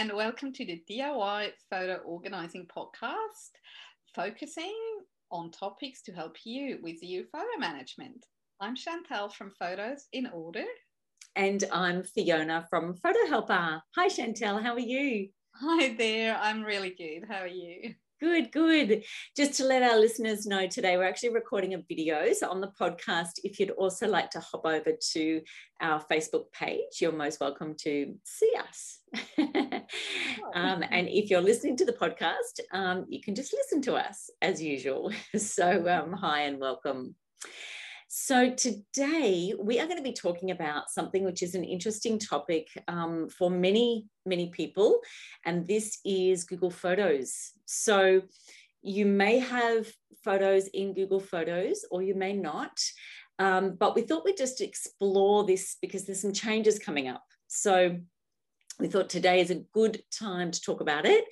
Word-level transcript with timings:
and 0.00 0.14
welcome 0.14 0.50
to 0.50 0.64
the 0.64 0.82
DIY 0.90 1.50
Photo 1.68 1.96
Organizing 2.06 2.66
Podcast, 2.74 3.50
focusing 4.14 4.74
on 5.30 5.50
topics 5.50 6.00
to 6.00 6.12
help 6.12 6.38
you 6.42 6.78
with 6.82 7.02
your 7.02 7.24
photo 7.30 7.58
management. 7.58 8.24
I'm 8.60 8.74
Chantel 8.74 9.30
from 9.30 9.50
Photos 9.58 10.06
in 10.14 10.26
Order. 10.28 10.64
And 11.36 11.62
I'm 11.70 12.02
Fiona 12.02 12.66
from 12.70 12.94
Photo 12.94 13.26
Helper. 13.28 13.82
Hi, 13.94 14.08
Chantel, 14.08 14.62
how 14.62 14.72
are 14.72 14.78
you? 14.78 15.28
Hi 15.56 15.94
there, 15.98 16.34
I'm 16.40 16.62
really 16.62 16.94
good. 16.96 17.28
How 17.28 17.42
are 17.42 17.46
you? 17.46 17.92
Good, 18.20 18.52
good. 18.52 19.04
Just 19.34 19.54
to 19.54 19.64
let 19.64 19.82
our 19.82 19.98
listeners 19.98 20.46
know 20.46 20.66
today, 20.66 20.96
we're 20.96 21.08
actually 21.08 21.34
recording 21.34 21.74
a 21.74 21.82
video. 21.88 22.32
So 22.32 22.50
on 22.50 22.62
the 22.62 22.72
podcast, 22.80 23.32
if 23.44 23.60
you'd 23.60 23.70
also 23.70 24.08
like 24.08 24.30
to 24.30 24.40
hop 24.40 24.64
over 24.64 24.92
to 25.12 25.40
our 25.82 26.02
Facebook 26.10 26.52
page, 26.52 27.00
you're 27.00 27.12
most 27.12 27.40
welcome 27.40 27.74
to 27.80 28.14
see 28.24 28.52
us. 28.58 29.00
um, 30.54 30.84
and 30.90 31.08
if 31.08 31.30
you're 31.30 31.40
listening 31.40 31.76
to 31.76 31.84
the 31.84 31.92
podcast, 31.92 32.60
um, 32.72 33.06
you 33.08 33.20
can 33.20 33.34
just 33.34 33.52
listen 33.52 33.82
to 33.82 33.94
us 33.94 34.30
as 34.42 34.62
usual. 34.62 35.12
So 35.36 35.88
um, 35.88 36.12
hi 36.12 36.42
and 36.42 36.58
welcome. 36.58 37.14
So, 38.12 38.50
today 38.50 39.54
we 39.56 39.78
are 39.78 39.86
going 39.86 39.96
to 39.96 40.02
be 40.02 40.12
talking 40.12 40.50
about 40.50 40.90
something 40.90 41.24
which 41.24 41.44
is 41.44 41.54
an 41.54 41.62
interesting 41.62 42.18
topic 42.18 42.66
um, 42.88 43.28
for 43.28 43.50
many, 43.50 44.06
many 44.26 44.50
people, 44.50 45.00
and 45.44 45.64
this 45.64 46.00
is 46.04 46.42
Google 46.42 46.72
Photos. 46.72 47.52
So, 47.66 48.22
you 48.82 49.06
may 49.06 49.38
have 49.38 49.86
photos 50.24 50.66
in 50.68 50.92
Google 50.92 51.20
Photos 51.20 51.84
or 51.92 52.02
you 52.02 52.16
may 52.16 52.32
not, 52.32 52.76
um, 53.38 53.76
but 53.78 53.94
we 53.94 54.02
thought 54.02 54.24
we'd 54.24 54.36
just 54.36 54.60
explore 54.60 55.44
this 55.44 55.76
because 55.80 56.04
there's 56.04 56.20
some 56.20 56.32
changes 56.32 56.80
coming 56.80 57.06
up. 57.06 57.22
So, 57.46 58.00
we 58.80 58.88
thought 58.88 59.10
today 59.10 59.40
is 59.40 59.50
a 59.50 59.62
good 59.72 60.02
time 60.10 60.50
to 60.50 60.60
talk 60.60 60.80
about 60.80 61.06
it. 61.06 61.24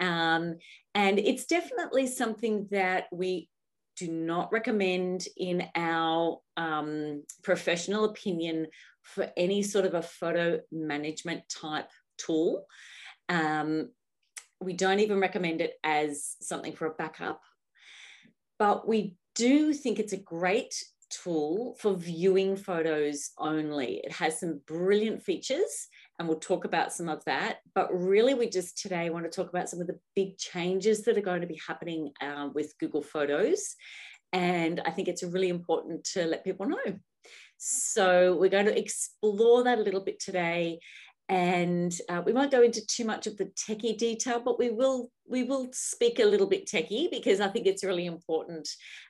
Um, 0.00 0.56
and 0.94 1.18
it's 1.18 1.46
definitely 1.46 2.06
something 2.06 2.68
that 2.70 3.06
we 3.12 3.48
do 3.96 4.08
not 4.08 4.52
recommend 4.52 5.26
in 5.36 5.64
our 5.74 6.38
um, 6.56 7.24
professional 7.42 8.04
opinion 8.04 8.68
for 9.02 9.30
any 9.36 9.62
sort 9.62 9.84
of 9.84 9.94
a 9.94 10.02
photo 10.02 10.60
management 10.70 11.42
type 11.48 11.90
tool. 12.18 12.64
Um, 13.28 13.90
we 14.60 14.72
don't 14.72 15.00
even 15.00 15.20
recommend 15.20 15.60
it 15.60 15.74
as 15.82 16.36
something 16.40 16.72
for 16.72 16.86
a 16.86 16.94
backup, 16.94 17.40
but 18.58 18.86
we 18.86 19.16
do 19.34 19.72
think 19.72 19.98
it's 19.98 20.12
a 20.12 20.18
great 20.18 20.74
tool 21.10 21.76
for 21.78 21.94
viewing 21.94 22.56
photos 22.56 23.30
only. 23.38 24.00
It 24.04 24.12
has 24.12 24.40
some 24.40 24.60
brilliant 24.66 25.22
features 25.22 25.88
and 26.18 26.28
we'll 26.28 26.38
talk 26.38 26.64
about 26.64 26.92
some 26.92 27.08
of 27.08 27.24
that. 27.24 27.58
But 27.74 27.88
really, 27.92 28.34
we 28.34 28.48
just 28.48 28.78
today 28.78 29.10
want 29.10 29.24
to 29.24 29.30
talk 29.30 29.48
about 29.48 29.68
some 29.68 29.80
of 29.80 29.86
the 29.86 29.98
big 30.14 30.38
changes 30.38 31.02
that 31.02 31.18
are 31.18 31.22
going 31.22 31.40
to 31.40 31.46
be 31.46 31.60
happening 31.66 32.12
uh, 32.20 32.48
with 32.54 32.74
Google 32.78 33.02
Photos. 33.02 33.74
And 34.32 34.80
I 34.86 34.90
think 34.90 35.08
it's 35.08 35.22
really 35.22 35.48
important 35.48 36.04
to 36.12 36.24
let 36.24 36.44
people 36.44 36.66
know. 36.66 36.98
So 37.58 38.36
we're 38.36 38.50
going 38.50 38.66
to 38.66 38.78
explore 38.78 39.64
that 39.64 39.78
a 39.78 39.82
little 39.82 40.04
bit 40.04 40.18
today. 40.20 40.80
And 41.28 41.96
uh, 42.08 42.22
we 42.26 42.32
won't 42.32 42.50
go 42.50 42.62
into 42.62 42.84
too 42.86 43.04
much 43.04 43.26
of 43.26 43.36
the 43.36 43.46
techie 43.46 43.96
detail, 43.96 44.40
but 44.44 44.58
we 44.58 44.70
will 44.70 45.10
we 45.26 45.44
will 45.44 45.68
speak 45.72 46.18
a 46.18 46.24
little 46.24 46.48
bit 46.48 46.66
techie 46.66 47.10
because 47.10 47.40
I 47.40 47.48
think 47.48 47.66
it's 47.66 47.84
really 47.84 48.06
important 48.06 48.68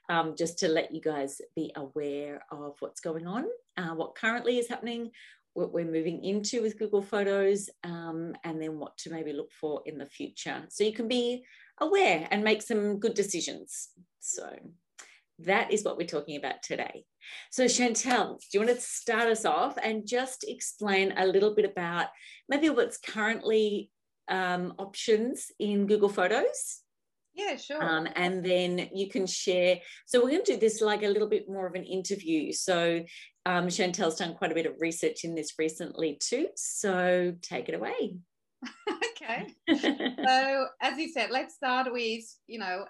um, 0.09 0.35
just 0.37 0.59
to 0.59 0.69
let 0.69 0.95
you 0.95 1.01
guys 1.01 1.41
be 1.57 1.73
aware 1.75 2.45
of 2.53 2.77
what's 2.81 3.01
going 3.01 3.27
on, 3.27 3.47
uh, 3.77 3.95
what 3.95 4.15
currently 4.15 4.59
is 4.59 4.69
happening, 4.69 5.11
what 5.55 5.73
we're 5.73 5.85
moving 5.85 6.25
into 6.25 6.63
with 6.63 6.79
Google 6.79 7.03
Photos, 7.03 7.69
um, 7.85 8.35
and 8.45 8.61
then 8.61 8.79
what 8.79 8.97
to 8.99 9.11
maybe 9.11 9.33
look 9.33 9.53
for 9.53 9.83
in 9.87 9.99
the 9.99 10.07
future. 10.07 10.65
So 10.69 10.85
you 10.85 10.93
can 10.93 11.09
be 11.09 11.45
aware 11.81 12.27
and 12.31 12.45
make 12.45 12.63
some 12.63 12.99
good 12.99 13.15
decisions. 13.15 13.89
So 14.21 14.49
that 15.41 15.73
is 15.73 15.85
what 15.85 15.97
we're 15.97 16.07
talking 16.07 16.37
about 16.37 16.63
today. 16.63 17.05
So, 17.51 17.65
Chantel, 17.65 18.39
do 18.39 18.47
you 18.53 18.61
want 18.61 18.77
to 18.77 18.81
start 18.83 19.29
us 19.29 19.45
off 19.45 19.77
and 19.83 20.07
just 20.07 20.45
explain 20.47 21.15
a 21.17 21.27
little 21.27 21.55
bit 21.55 21.65
about 21.65 22.09
maybe 22.49 22.71
what's 22.71 22.99
currently 22.99 23.91
um, 24.29 24.75
options 24.79 25.51
in 25.59 25.87
Google 25.87 26.09
Photos? 26.09 26.81
Yeah, 27.35 27.57
sure. 27.57 27.83
Um, 27.83 28.07
and 28.15 28.45
then 28.45 28.91
you 28.95 29.09
can 29.09 29.27
share. 29.27 29.79
So, 30.07 30.23
we're 30.23 30.31
going 30.31 30.45
to 30.45 30.55
do 30.55 30.61
this 30.61 30.81
like 30.81 31.03
a 31.03 31.09
little 31.09 31.29
bit 31.29 31.49
more 31.49 31.67
of 31.67 31.75
an 31.75 31.85
interview. 31.85 32.53
So, 32.53 33.05
um, 33.47 33.69
Chantel's 33.69 34.17
done 34.17 34.35
quite 34.35 34.53
a 34.53 34.55
bit 34.55 34.67
of 34.67 34.81
research 34.81 35.25
in 35.25 35.35
this 35.35 35.55
recently 35.59 36.19
too. 36.21 36.49
So, 36.57 37.35
take 37.43 37.69
it 37.69 37.75
away. 37.75 38.17
okay. 39.23 39.47
so, 40.25 40.67
as 40.81 40.99
you 40.99 41.09
said, 41.13 41.31
let's 41.31 41.55
start 41.55 41.93
with, 41.93 42.25
you 42.47 42.59
know, 42.59 42.85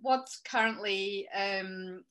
what's 0.00 0.40
currently 0.48 1.26
um, 1.34 2.02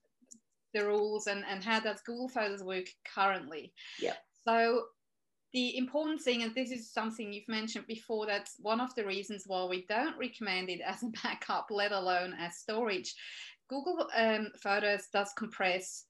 the 0.74 0.86
rules 0.86 1.28
and, 1.28 1.44
and 1.50 1.64
how 1.64 1.80
does 1.80 2.02
Google 2.02 2.30
Photos 2.30 2.64
work 2.64 2.86
currently? 3.14 3.74
Yeah. 4.00 4.14
So 4.48 4.84
the 5.54 5.78
important 5.78 6.22
thing, 6.22 6.44
and 6.44 6.54
this 6.54 6.72
is 6.72 6.92
something 6.92 7.32
you've 7.32 7.48
mentioned 7.48 7.88
before, 7.88 8.26
that's 8.26 8.56
one 8.60 8.82
of 8.82 8.94
the 8.96 9.06
reasons 9.06 9.46
why 9.48 9.66
we 9.66 9.86
don't 9.88 10.18
recommend 10.18 10.70
it 10.70 10.82
as 10.82 11.02
a 11.04 11.08
backup, 11.24 11.68
let 11.70 11.92
alone 11.92 12.36
as 12.38 12.58
storage. 12.58 13.14
Google 13.70 14.08
um, 14.16 14.50
Photos 14.62 15.08
does 15.12 15.32
compress 15.38 16.06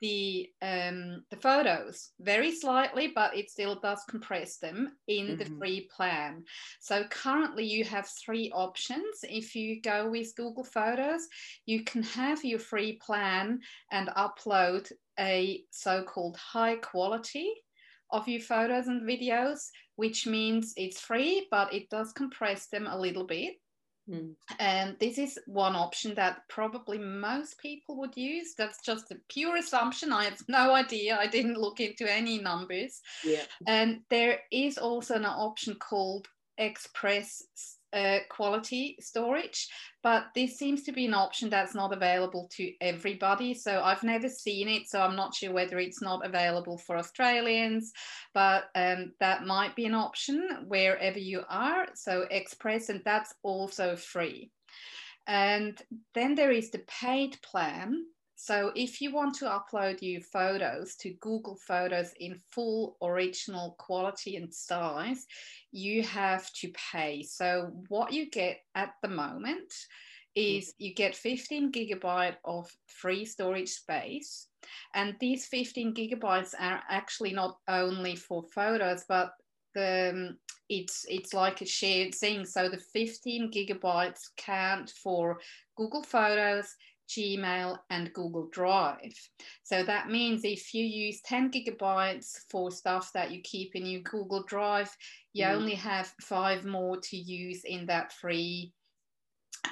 the 0.00 0.50
um, 0.60 1.24
the 1.30 1.36
photos 1.36 2.10
very 2.20 2.54
slightly, 2.54 3.12
but 3.14 3.36
it 3.36 3.50
still 3.50 3.78
does 3.80 4.02
compress 4.08 4.58
them 4.58 4.92
in 5.08 5.26
mm-hmm. 5.26 5.36
the 5.36 5.44
free 5.58 5.88
plan. 5.94 6.44
So 6.80 7.04
currently 7.04 7.64
you 7.64 7.84
have 7.84 8.08
three 8.24 8.50
options. 8.54 9.20
If 9.22 9.54
you 9.54 9.80
go 9.80 10.10
with 10.10 10.36
Google 10.36 10.64
Photos, 10.64 11.26
you 11.66 11.84
can 11.84 12.02
have 12.02 12.44
your 12.44 12.58
free 12.58 12.98
plan 13.04 13.60
and 13.92 14.08
upload 14.08 14.90
a 15.18 15.62
so-called 15.70 16.36
high 16.36 16.76
quality 16.76 17.52
of 18.10 18.28
your 18.28 18.40
photos 18.40 18.86
and 18.86 19.02
videos, 19.02 19.70
which 19.96 20.26
means 20.26 20.74
it's 20.76 21.00
free, 21.00 21.46
but 21.50 21.72
it 21.72 21.88
does 21.90 22.12
compress 22.12 22.66
them 22.66 22.86
a 22.86 22.98
little 22.98 23.26
bit. 23.26 23.54
Mm. 24.08 24.34
And 24.58 24.96
this 24.98 25.18
is 25.18 25.38
one 25.46 25.74
option 25.74 26.14
that 26.16 26.42
probably 26.48 26.98
most 26.98 27.58
people 27.58 27.96
would 27.98 28.16
use. 28.16 28.54
That's 28.56 28.82
just 28.82 29.10
a 29.10 29.16
pure 29.28 29.56
assumption. 29.56 30.12
I 30.12 30.24
have 30.24 30.42
no 30.48 30.74
idea. 30.74 31.16
I 31.18 31.26
didn't 31.26 31.60
look 31.60 31.80
into 31.80 32.10
any 32.10 32.38
numbers. 32.38 33.00
Yeah. 33.24 33.44
And 33.66 34.00
there 34.10 34.40
is 34.50 34.78
also 34.78 35.14
an 35.14 35.24
option 35.24 35.76
called 35.76 36.28
Express 36.58 37.42
uh, 37.94 38.18
quality 38.28 38.96
storage, 39.00 39.68
but 40.02 40.26
this 40.34 40.58
seems 40.58 40.82
to 40.82 40.92
be 40.92 41.06
an 41.06 41.14
option 41.14 41.48
that's 41.48 41.74
not 41.74 41.92
available 41.92 42.48
to 42.56 42.72
everybody. 42.80 43.54
So 43.54 43.80
I've 43.82 44.02
never 44.02 44.28
seen 44.28 44.68
it, 44.68 44.88
so 44.88 45.00
I'm 45.00 45.16
not 45.16 45.34
sure 45.34 45.52
whether 45.52 45.78
it's 45.78 46.02
not 46.02 46.26
available 46.26 46.76
for 46.78 46.96
Australians, 46.98 47.92
but 48.34 48.64
um, 48.74 49.12
that 49.20 49.46
might 49.46 49.76
be 49.76 49.86
an 49.86 49.94
option 49.94 50.66
wherever 50.66 51.18
you 51.18 51.42
are. 51.48 51.86
So 51.94 52.26
Express, 52.30 52.88
and 52.88 53.00
that's 53.04 53.32
also 53.42 53.96
free. 53.96 54.50
And 55.26 55.80
then 56.14 56.34
there 56.34 56.50
is 56.50 56.70
the 56.70 56.82
paid 56.86 57.40
plan, 57.42 58.04
so 58.36 58.72
if 58.74 59.00
you 59.00 59.12
want 59.12 59.34
to 59.36 59.44
upload 59.44 59.98
your 60.00 60.20
photos 60.20 60.96
to 60.96 61.14
Google 61.20 61.56
Photos 61.66 62.12
in 62.18 62.38
full 62.50 62.96
original 63.02 63.76
quality 63.78 64.36
and 64.36 64.52
size, 64.52 65.26
you 65.70 66.02
have 66.02 66.52
to 66.54 66.72
pay. 66.92 67.22
So 67.22 67.70
what 67.88 68.12
you 68.12 68.30
get 68.30 68.58
at 68.74 68.94
the 69.02 69.08
moment 69.08 69.72
is 70.34 70.74
you 70.78 70.94
get 70.94 71.14
15 71.14 71.70
gigabyte 71.70 72.36
of 72.44 72.68
free 72.86 73.24
storage 73.24 73.70
space. 73.70 74.48
And 74.94 75.14
these 75.20 75.46
15 75.46 75.94
gigabytes 75.94 76.54
are 76.58 76.82
actually 76.88 77.32
not 77.32 77.58
only 77.68 78.16
for 78.16 78.42
photos, 78.54 79.04
but 79.08 79.32
the, 79.74 80.10
um, 80.12 80.38
it's 80.70 81.04
it's 81.08 81.34
like 81.34 81.60
a 81.60 81.66
shared 81.66 82.14
thing. 82.14 82.46
So 82.46 82.68
the 82.68 82.78
15 82.78 83.50
gigabytes 83.52 84.22
count 84.36 84.90
for 84.90 85.38
Google 85.76 86.02
Photos, 86.02 86.74
Gmail, 87.08 87.78
and 87.90 88.12
Google 88.12 88.48
Drive. 88.52 89.14
So 89.62 89.82
that 89.84 90.08
means 90.08 90.44
if 90.44 90.74
you 90.74 90.84
use 90.84 91.20
10 91.22 91.50
gigabytes 91.50 92.32
for 92.50 92.70
stuff 92.70 93.10
that 93.14 93.30
you 93.30 93.40
keep 93.42 93.74
in 93.74 93.86
your 93.86 94.02
Google 94.02 94.42
Drive, 94.44 94.94
you 95.32 95.44
mm. 95.44 95.54
only 95.54 95.74
have 95.74 96.12
five 96.22 96.64
more 96.64 96.98
to 96.98 97.16
use 97.16 97.62
in 97.64 97.86
that 97.86 98.12
free 98.12 98.72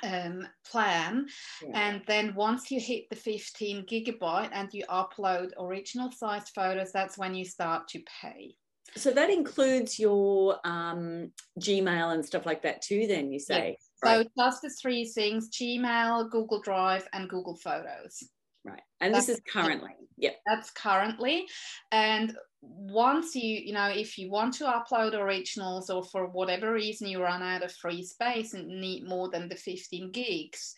um, 0.02 0.46
plan. 0.70 1.26
Yeah. 1.62 1.78
And 1.78 2.02
then 2.06 2.34
once 2.34 2.70
you 2.70 2.80
hit 2.80 3.08
the 3.10 3.16
15 3.16 3.86
gigabyte 3.86 4.50
and 4.52 4.68
you 4.72 4.84
upload 4.88 5.50
original 5.58 6.10
sized 6.10 6.52
photos, 6.54 6.92
that's 6.92 7.18
when 7.18 7.34
you 7.34 7.44
start 7.44 7.88
to 7.88 8.02
pay. 8.20 8.54
So 8.96 9.10
that 9.12 9.30
includes 9.30 9.98
your 9.98 10.58
um, 10.64 11.30
Gmail 11.60 12.14
and 12.14 12.24
stuff 12.24 12.44
like 12.44 12.62
that 12.62 12.82
too, 12.82 13.06
then 13.06 13.32
you 13.32 13.38
say? 13.38 13.76
So 14.04 14.24
just 14.38 14.62
the 14.62 14.70
three 14.70 15.04
things 15.04 15.50
Gmail, 15.50 16.30
Google 16.30 16.60
Drive, 16.60 17.06
and 17.12 17.28
Google 17.28 17.56
Photos. 17.56 18.22
right. 18.64 18.80
And 19.00 19.14
that's, 19.14 19.26
this 19.26 19.36
is 19.36 19.42
currently, 19.50 19.90
yeah. 20.16 20.32
That's 20.46 20.70
currently. 20.70 21.46
And 21.90 22.36
once 22.60 23.34
you, 23.34 23.58
you 23.58 23.72
know, 23.72 23.88
if 23.88 24.18
you 24.18 24.30
want 24.30 24.54
to 24.54 24.64
upload 24.64 25.14
originals 25.14 25.90
or 25.90 26.04
for 26.04 26.26
whatever 26.26 26.72
reason 26.72 27.08
you 27.08 27.22
run 27.22 27.42
out 27.42 27.62
of 27.62 27.72
free 27.72 28.04
space 28.04 28.54
and 28.54 28.68
need 28.68 29.08
more 29.08 29.28
than 29.28 29.48
the 29.48 29.56
15 29.56 30.10
gigs, 30.12 30.74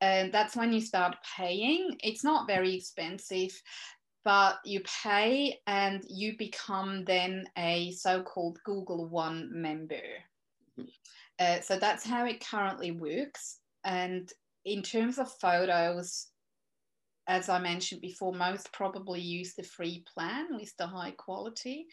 and 0.00 0.32
that's 0.32 0.56
when 0.56 0.72
you 0.72 0.80
start 0.80 1.16
paying. 1.36 1.96
It's 2.02 2.24
not 2.24 2.46
very 2.46 2.74
expensive 2.74 3.52
but 4.26 4.58
you 4.64 4.80
pay 5.04 5.56
and 5.68 6.04
you 6.08 6.36
become 6.36 7.04
then 7.04 7.48
a 7.56 7.92
so-called 7.92 8.58
Google 8.64 9.06
One 9.06 9.48
member. 9.52 10.02
Mm-hmm. 10.76 10.88
Uh, 11.38 11.60
so 11.60 11.78
that's 11.78 12.06
how 12.06 12.24
it 12.26 12.44
currently 12.44 12.92
works. 12.92 13.58
And 13.84 14.30
in 14.64 14.82
terms 14.82 15.18
of 15.18 15.30
photos, 15.40 16.28
as 17.28 17.48
I 17.48 17.58
mentioned 17.58 18.00
before, 18.00 18.32
most 18.32 18.72
probably 18.72 19.20
use 19.20 19.54
the 19.54 19.62
free 19.62 20.04
plan 20.14 20.56
with 20.56 20.76
the 20.76 20.86
high 20.86 21.12
quality. 21.12 21.86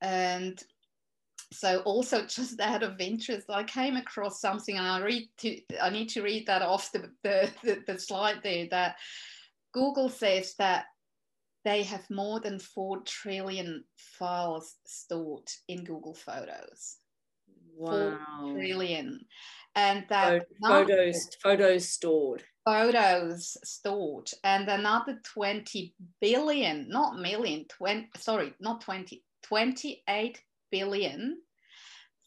And 0.00 0.62
so 1.52 1.80
also 1.80 2.26
just 2.26 2.60
out 2.60 2.82
of 2.82 3.00
interest, 3.00 3.46
I 3.48 3.64
came 3.64 3.96
across 3.96 4.40
something 4.40 4.76
and 4.76 4.86
I 4.86 5.00
read 5.00 5.28
to, 5.38 5.60
I 5.80 5.90
need 5.90 6.08
to 6.10 6.22
read 6.22 6.46
that 6.46 6.62
off 6.62 6.92
the, 6.92 7.10
the, 7.22 7.50
the, 7.62 7.82
the 7.86 7.98
slide 7.98 8.40
there 8.42 8.66
that 8.70 8.96
Google 9.72 10.08
says 10.08 10.54
that 10.58 10.86
they 11.64 11.82
have 11.84 12.08
more 12.10 12.40
than 12.40 12.58
4 12.58 13.02
trillion 13.04 13.84
files 13.96 14.74
stored 14.84 15.48
in 15.68 15.84
Google 15.84 16.14
Photos. 16.14 16.96
Wow. 17.76 18.38
4 18.40 18.52
trillion. 18.54 19.20
And 19.74 20.04
that 20.08 20.46
photos, 20.62 21.28
photos 21.42 21.88
stored. 21.88 22.44
Photos 22.64 23.56
stored. 23.64 24.28
And 24.44 24.68
another 24.68 25.18
20 25.24 25.94
billion, 26.20 26.88
not 26.88 27.18
million, 27.18 27.64
20, 27.68 28.10
sorry, 28.18 28.54
not 28.60 28.82
20, 28.82 29.24
28 29.42 30.42
billion 30.70 31.38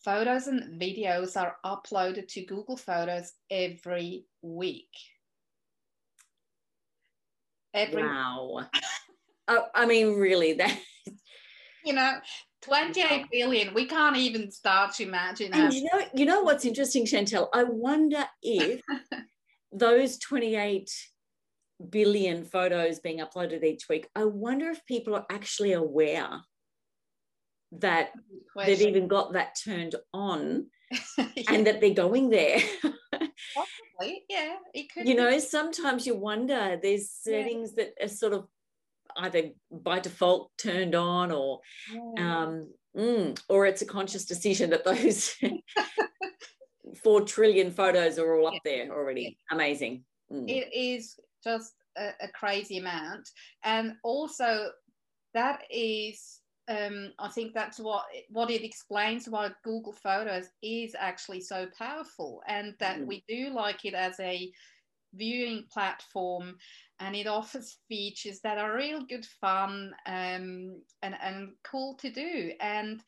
photos 0.05 0.45
and 0.45 0.79
videos 0.79 1.35
are 1.35 1.57
uploaded 1.65 2.27
to 2.29 2.45
Google 2.45 2.77
Photos 2.77 3.33
every 3.49 4.27
week. 4.43 4.93
Every 7.73 8.03
wow. 8.03 8.67
I, 9.47 9.59
I 9.73 9.85
mean, 9.85 10.15
really, 10.15 10.53
that 10.53 10.79
you 11.83 11.93
know, 11.93 12.13
28 12.65 13.25
billion. 13.31 13.73
We 13.73 13.85
can't 13.85 14.17
even 14.17 14.51
start 14.51 14.93
to 14.95 15.03
imagine. 15.03 15.53
And 15.53 15.73
you 15.73 15.83
know, 15.83 16.01
you 16.13 16.25
know 16.25 16.41
what's 16.41 16.65
interesting, 16.65 17.05
Chantel? 17.05 17.47
I 17.53 17.63
wonder 17.63 18.25
if 18.41 18.81
those 19.71 20.17
28 20.17 20.89
billion 21.89 22.43
photos 22.43 22.99
being 22.99 23.19
uploaded 23.19 23.63
each 23.63 23.87
week, 23.89 24.07
I 24.15 24.25
wonder 24.25 24.69
if 24.69 24.85
people 24.85 25.15
are 25.15 25.25
actually 25.29 25.73
aware 25.73 26.41
that 27.79 28.11
they've 28.55 28.81
even 28.81 29.07
got 29.07 29.33
that 29.33 29.55
turned 29.63 29.95
on 30.13 30.67
yeah. 31.17 31.25
and 31.49 31.67
that 31.67 31.81
they're 31.81 31.93
going 31.93 32.29
there. 32.29 32.59
Possibly, 33.13 34.23
yeah. 34.29 34.55
It 34.73 34.91
could 34.91 35.07
you 35.07 35.15
be. 35.15 35.21
know, 35.21 35.37
sometimes 35.39 36.07
you 36.07 36.15
wonder 36.15 36.79
there's 36.81 37.11
settings 37.11 37.73
yeah. 37.77 37.85
that 37.85 38.05
are 38.05 38.09
sort 38.09 38.33
of 38.33 38.47
either 39.17 39.49
by 39.71 39.99
default 39.99 40.51
turned 40.57 40.95
on 40.95 41.31
or 41.31 41.61
yeah. 41.91 42.43
um, 42.43 42.69
mm, 42.95 43.39
or 43.49 43.65
it's 43.65 43.81
a 43.81 43.85
conscious 43.85 44.25
decision 44.25 44.69
that 44.69 44.83
those 44.83 45.35
four 47.03 47.21
trillion 47.21 47.71
photos 47.71 48.17
are 48.19 48.35
all 48.35 48.47
up 48.47 48.61
there 48.63 48.89
already 48.91 49.37
amazing 49.51 50.03
mm. 50.31 50.49
it 50.49 50.73
is 50.73 51.19
just 51.43 51.73
a, 51.97 52.09
a, 52.21 52.27
crazy 52.33 52.77
amount 52.77 53.27
and 53.63 53.93
also 54.03 54.69
that 55.33 55.63
is 55.69 56.39
um, 56.67 57.11
I 57.19 57.29
think 57.29 57.53
that's 57.53 57.79
what 57.79 58.05
what 58.29 58.49
it 58.49 58.63
explains 58.63 59.29
why 59.29 59.51
Google 59.63 59.93
Photos 59.93 60.45
is 60.63 60.95
actually 60.97 61.41
so 61.41 61.67
powerful, 61.77 62.41
and 62.47 62.73
that 62.79 62.99
mm. 62.99 63.05
we 63.05 63.23
do 63.27 63.51
like 63.53 63.85
it 63.85 63.93
as 63.93 64.19
a 64.19 64.51
viewing 65.13 65.65
platform 65.71 66.55
and 66.99 67.15
it 67.15 67.27
offers 67.27 67.77
features 67.87 68.39
that 68.41 68.57
are 68.57 68.75
real 68.75 69.05
good 69.05 69.25
fun 69.25 69.93
um, 70.05 70.81
and, 71.01 71.15
and 71.21 71.49
cool 71.63 71.95
to 71.95 72.09
do. 72.09 72.51
And 72.61 73.01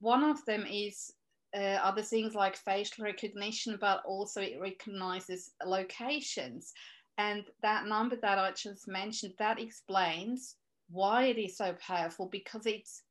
one 0.00 0.24
of 0.24 0.44
them 0.44 0.66
is 0.68 1.12
uh, 1.54 1.78
other 1.82 2.02
things 2.02 2.34
like 2.34 2.56
facial 2.56 3.04
recognition, 3.04 3.78
but 3.80 4.02
also 4.04 4.40
it 4.40 4.58
recognizes 4.60 5.52
locations. 5.64 6.72
And 7.16 7.44
that 7.62 7.86
number 7.86 8.16
that 8.16 8.38
I 8.38 8.52
just 8.52 8.88
mentioned, 8.88 9.34
that 9.38 9.60
explains 9.60 10.56
why 10.90 11.24
it 11.24 11.38
is 11.38 11.56
so 11.56 11.74
powerful 11.80 12.26
because 12.26 12.66
it's 12.66 13.02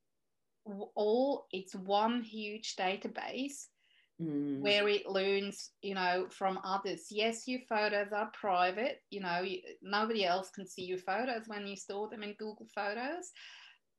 all, 0.96 1.48
it's 1.52 1.76
one 1.76 2.22
huge 2.22 2.76
database 2.76 3.68
mm. 4.22 4.60
where 4.60 4.88
it 4.88 5.08
learns, 5.08 5.72
you 5.82 5.96
know, 5.96 6.28
from 6.30 6.60
others. 6.64 7.08
Yes, 7.10 7.48
your 7.48 7.62
photos 7.70 8.12
are 8.12 8.32
private. 8.40 9.02
You 9.10 9.22
know, 9.22 9.42
you, 9.42 9.60
nobody 9.82 10.26
else 10.26 10.50
can 10.50 10.68
see 10.68 10.84
your 10.84 10.98
photos 10.98 11.48
when 11.48 11.68
you 11.68 11.76
store 11.76 12.10
them 12.10 12.24
in 12.24 12.36
Google 12.40 12.68
Photos, 12.74 13.32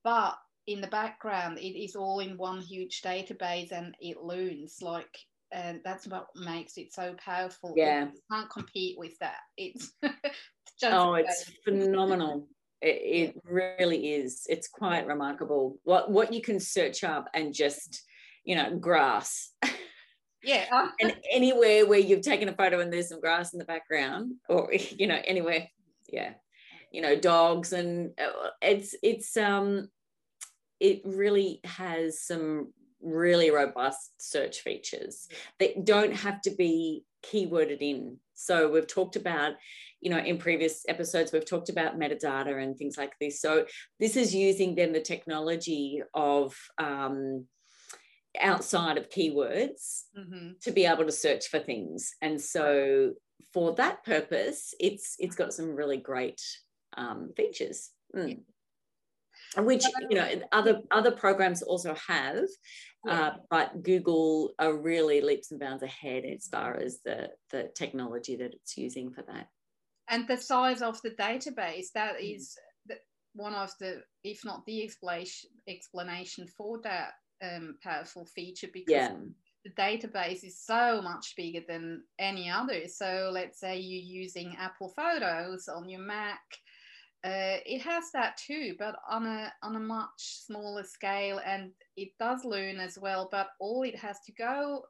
but 0.04 0.36
in 0.66 0.80
the 0.80 0.86
background, 0.88 1.58
it 1.58 1.78
is 1.78 1.96
all 1.96 2.20
in 2.20 2.36
one 2.36 2.60
huge 2.60 3.02
database, 3.02 3.72
and 3.72 3.94
it 4.00 4.22
learns 4.22 4.78
like. 4.82 5.18
And 5.50 5.80
that's 5.82 6.06
what 6.06 6.26
makes 6.36 6.76
it 6.76 6.92
so 6.92 7.14
powerful. 7.24 7.72
Yeah, 7.74 8.04
you 8.04 8.20
can't 8.30 8.50
compete 8.50 8.98
with 8.98 9.18
that. 9.20 9.38
It's 9.56 9.92
just 10.02 10.94
oh, 10.94 11.14
it's 11.14 11.50
phenomenal. 11.64 12.46
It, 12.82 13.34
it, 13.34 13.42
really 13.44 14.12
is. 14.12 14.46
It's 14.46 14.68
quite 14.68 15.06
remarkable 15.06 15.78
what 15.84 16.10
what 16.10 16.34
you 16.34 16.42
can 16.42 16.60
search 16.60 17.02
up 17.02 17.28
and 17.32 17.54
just 17.54 18.02
you 18.44 18.56
know 18.56 18.76
grass 18.76 19.52
Yeah. 20.42 20.88
and 21.00 21.16
anywhere 21.30 21.86
where 21.86 21.98
you've 21.98 22.22
taken 22.22 22.48
a 22.48 22.54
photo 22.54 22.80
and 22.80 22.92
there's 22.92 23.08
some 23.08 23.20
grass 23.20 23.52
in 23.52 23.58
the 23.58 23.64
background, 23.64 24.34
or 24.48 24.72
you 24.96 25.06
know, 25.06 25.20
anywhere, 25.26 25.68
yeah, 26.08 26.34
you 26.92 27.02
know, 27.02 27.16
dogs 27.16 27.72
and 27.72 28.12
uh, 28.18 28.50
it's 28.62 28.94
it's 29.02 29.36
um 29.36 29.88
it 30.80 31.02
really 31.04 31.60
has 31.64 32.20
some 32.20 32.72
really 33.00 33.50
robust 33.50 34.10
search 34.18 34.60
features 34.60 35.28
that 35.58 35.84
don't 35.84 36.14
have 36.14 36.40
to 36.42 36.50
be 36.50 37.04
keyworded 37.24 37.80
in. 37.80 38.18
So 38.34 38.70
we've 38.70 38.86
talked 38.86 39.16
about, 39.16 39.54
you 40.00 40.10
know, 40.10 40.18
in 40.18 40.38
previous 40.38 40.84
episodes, 40.88 41.32
we've 41.32 41.44
talked 41.44 41.68
about 41.68 41.98
metadata 41.98 42.62
and 42.62 42.76
things 42.76 42.96
like 42.96 43.12
this. 43.20 43.40
So 43.40 43.66
this 43.98 44.16
is 44.16 44.34
using 44.34 44.74
then 44.74 44.92
the 44.92 45.00
technology 45.00 46.02
of 46.14 46.56
um, 46.78 47.46
outside 48.40 48.98
of 48.98 49.10
keywords 49.10 50.02
mm-hmm. 50.16 50.50
to 50.60 50.70
be 50.70 50.84
able 50.84 51.04
to 51.04 51.12
search 51.12 51.48
for 51.48 51.58
things 51.58 52.14
and 52.22 52.40
so 52.40 53.12
for 53.52 53.74
that 53.74 54.04
purpose 54.04 54.74
it's 54.78 55.16
it's 55.18 55.36
got 55.36 55.52
some 55.52 55.74
really 55.74 55.96
great 55.96 56.40
um, 56.96 57.30
features 57.36 57.90
mm. 58.14 58.38
which 59.56 59.84
you 60.10 60.16
know 60.16 60.28
other 60.52 60.80
other 60.90 61.10
programs 61.10 61.62
also 61.62 61.94
have 62.06 62.44
yeah. 63.06 63.12
uh, 63.12 63.32
but 63.50 63.82
google 63.82 64.52
are 64.58 64.76
really 64.76 65.20
leaps 65.20 65.50
and 65.50 65.60
bounds 65.60 65.82
ahead 65.82 66.24
as 66.24 66.48
far 66.48 66.76
as 66.76 67.00
the 67.04 67.28
the 67.50 67.70
technology 67.74 68.36
that 68.36 68.52
it's 68.52 68.76
using 68.76 69.10
for 69.10 69.22
that 69.22 69.48
and 70.10 70.28
the 70.28 70.36
size 70.36 70.82
of 70.82 71.00
the 71.02 71.10
database 71.10 71.86
that 71.94 72.16
mm. 72.16 72.36
is 72.36 72.56
one 73.38 73.54
of 73.54 73.72
the 73.78 74.02
if 74.24 74.44
not 74.44 74.66
the 74.66 74.82
explanation 74.82 75.48
explanation 75.68 76.46
for 76.56 76.80
that 76.82 77.12
um, 77.42 77.76
powerful 77.82 78.24
feature 78.24 78.68
because 78.72 78.92
yeah. 78.92 79.14
the 79.64 79.70
database 79.70 80.44
is 80.44 80.60
so 80.60 81.00
much 81.02 81.34
bigger 81.36 81.60
than 81.66 82.02
any 82.18 82.50
other. 82.50 82.88
So 82.88 83.30
let's 83.32 83.60
say 83.60 83.78
you're 83.78 84.22
using 84.22 84.56
Apple 84.58 84.92
Photos 84.94 85.68
on 85.68 85.88
your 85.88 86.00
Mac. 86.00 86.40
Uh, 87.24 87.58
it 87.66 87.80
has 87.82 88.04
that 88.12 88.36
too, 88.36 88.74
but 88.78 88.94
on 89.10 89.26
a 89.26 89.52
on 89.62 89.74
a 89.74 89.80
much 89.80 90.08
smaller 90.16 90.84
scale, 90.84 91.40
and 91.44 91.72
it 91.96 92.10
does 92.20 92.44
learn 92.44 92.78
as 92.78 92.96
well. 92.96 93.28
But 93.30 93.48
all 93.58 93.82
it 93.82 93.96
has 93.96 94.20
to 94.26 94.32
go, 94.32 94.84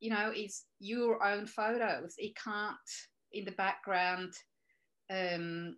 you 0.00 0.10
know, 0.10 0.32
is 0.34 0.64
your 0.80 1.24
own 1.24 1.46
photos. 1.46 2.14
It 2.18 2.34
can't 2.36 2.76
in 3.32 3.44
the 3.44 3.52
background 3.52 4.32
um, 5.08 5.76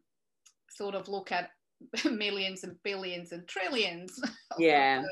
sort 0.71 0.95
of 0.95 1.09
look 1.09 1.33
at 1.33 1.51
millions 2.11 2.65
and 2.65 2.77
billions 2.83 3.33
and 3.33 3.47
trillions 3.49 4.21
yeah. 4.59 5.03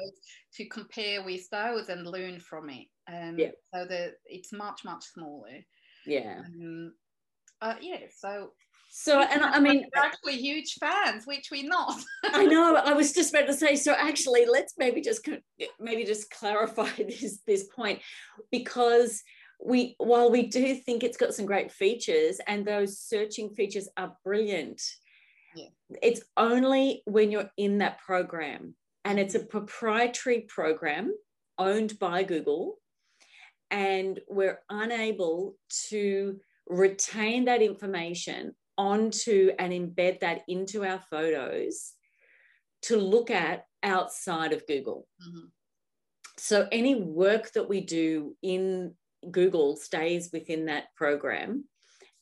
to 0.55 0.69
compare 0.69 1.25
with 1.25 1.49
those 1.51 1.89
and 1.89 2.07
learn 2.07 2.41
from 2.41 2.71
it. 2.71 2.87
Um, 3.13 3.39
yeah. 3.39 3.51
so 3.75 3.85
that 3.87 4.15
it's 4.27 4.53
much 4.53 4.85
much 4.85 5.05
smaller. 5.05 5.65
Yeah. 6.07 6.43
Um, 6.47 6.93
uh, 7.63 7.75
yeah 7.81 7.99
so 8.15 8.51
so 8.91 9.23
and 9.23 9.43
i 9.43 9.59
mean 9.59 9.87
we're 9.97 10.03
actually 10.03 10.37
huge 10.37 10.75
fans 10.79 11.27
which 11.27 11.49
we're 11.51 11.67
not. 11.67 11.99
I 12.25 12.45
know 12.45 12.77
i 12.77 12.93
was 12.93 13.13
just 13.13 13.33
about 13.33 13.47
to 13.47 13.55
say 13.55 13.77
so 13.77 13.95
actually 13.97 14.45
let's 14.45 14.75
maybe 14.77 15.01
just 15.01 15.27
maybe 15.81 16.05
just 16.05 16.31
clarify 16.31 16.91
this 16.99 17.39
this 17.47 17.69
point 17.75 18.01
because 18.51 19.23
we 19.65 19.95
while 19.99 20.31
we 20.31 20.47
do 20.49 20.75
think 20.75 21.05
it's 21.05 21.17
got 21.17 21.35
some 21.35 21.47
great 21.47 21.71
features 21.71 22.41
and 22.49 22.67
those 22.67 22.99
searching 22.99 23.55
features 23.55 23.89
are 23.97 24.17
brilliant 24.25 24.83
Yeah. 25.55 25.69
It's 26.03 26.23
only 26.37 27.03
when 27.07 27.31
you're 27.31 27.51
in 27.57 27.79
that 27.79 28.01
program, 28.01 28.75
and 29.05 29.19
it's 29.19 29.35
a 29.35 29.41
proprietary 29.41 30.47
program 30.49 31.13
owned 31.59 31.99
by 31.99 32.23
Google, 32.23 32.79
and 33.71 34.21
we're 34.29 34.61
unable 34.71 35.57
to 35.89 36.41
retain 36.69 37.47
that 37.47 37.63
information 37.63 38.55
onto 38.79 39.51
and 39.59 39.73
embed 39.73 40.21
that 40.21 40.43
into 40.49 40.85
our 40.85 41.01
photos 41.11 41.93
to 42.83 42.97
look 42.97 43.31
at 43.31 43.67
outside 43.83 44.53
of 44.53 44.67
Google. 44.67 45.07
Mm-hmm. 45.21 45.47
So 46.39 46.69
any 46.73 46.95
work 46.95 47.53
that 47.53 47.69
we 47.69 47.83
do 47.83 48.35
in 48.43 48.95
Google 49.31 49.77
stays 49.77 50.31
within 50.33 50.67
that 50.67 50.87
program. 50.97 51.65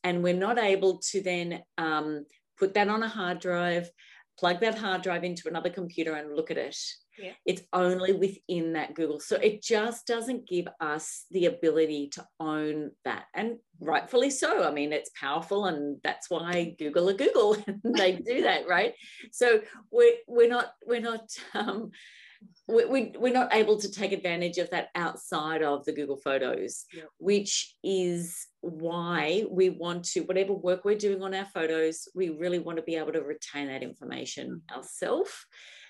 And 0.03 0.23
we're 0.23 0.35
not 0.35 0.59
able 0.59 0.99
to 1.11 1.23
then 1.23 1.63
um, 1.79 2.25
put 2.61 2.75
that 2.75 2.89
on 2.89 3.03
a 3.03 3.09
hard 3.09 3.41
drive, 3.41 3.91
plug 4.39 4.61
that 4.61 4.79
hard 4.79 5.03
drive 5.03 5.25
into 5.25 5.49
another 5.49 5.71
computer 5.71 6.15
and 6.15 6.37
look 6.37 6.51
at 6.51 6.59
it. 6.59 6.77
Yeah. 7.19 7.33
It's 7.45 7.63
only 7.73 8.13
within 8.13 8.75
that 8.75 8.95
Google. 8.95 9.19
So 9.19 9.37
it 9.37 9.63
just 9.63 10.07
doesn't 10.07 10.49
give 10.49 10.69
us 10.81 11.25
the 11.31 11.47
ability 11.47 12.11
to 12.13 12.27
own 12.39 12.93
that. 13.05 13.25
And 13.35 13.57
rightfully 13.81 14.31
so. 14.31 14.63
I 14.67 14.73
mean, 14.73 14.93
it's 14.93 15.11
powerful 15.19 15.67
and 15.67 15.99
that's 16.05 16.31
why 16.31 16.77
Google 16.79 17.11
are 17.11 17.15
Google 17.15 17.57
they 17.85 18.13
do 18.13 18.43
that, 18.43 18.69
right? 18.69 18.95
So 19.33 19.61
we're, 19.91 20.15
we're 20.29 20.49
not, 20.49 20.73
we're 20.87 21.01
not, 21.01 21.29
um, 21.55 21.91
we, 22.67 22.85
we, 22.85 23.13
we're 23.19 23.33
not 23.33 23.55
able 23.55 23.79
to 23.81 23.91
take 23.91 24.13
advantage 24.13 24.59
of 24.59 24.71
that 24.71 24.89
outside 24.95 25.63
of 25.63 25.85
the 25.85 25.93
Google 25.93 26.17
Photos, 26.17 26.85
yeah. 26.93 27.03
which 27.19 27.75
is 27.83 28.47
why 28.61 29.45
we 29.51 29.71
want 29.71 30.05
to, 30.05 30.21
whatever 30.21 30.53
work 30.53 30.85
we're 30.85 30.97
doing 30.97 31.23
on 31.23 31.35
our 31.35 31.47
photos, 31.47 32.09
we 32.15 32.31
really 32.31 32.59
want 32.59 32.77
to 32.77 32.83
be 32.83 32.97
able 32.97 33.13
to 33.13 33.23
retain 33.23 33.69
that 33.69 33.83
information 33.83 34.63
mm. 34.71 34.77
ourselves 34.77 35.33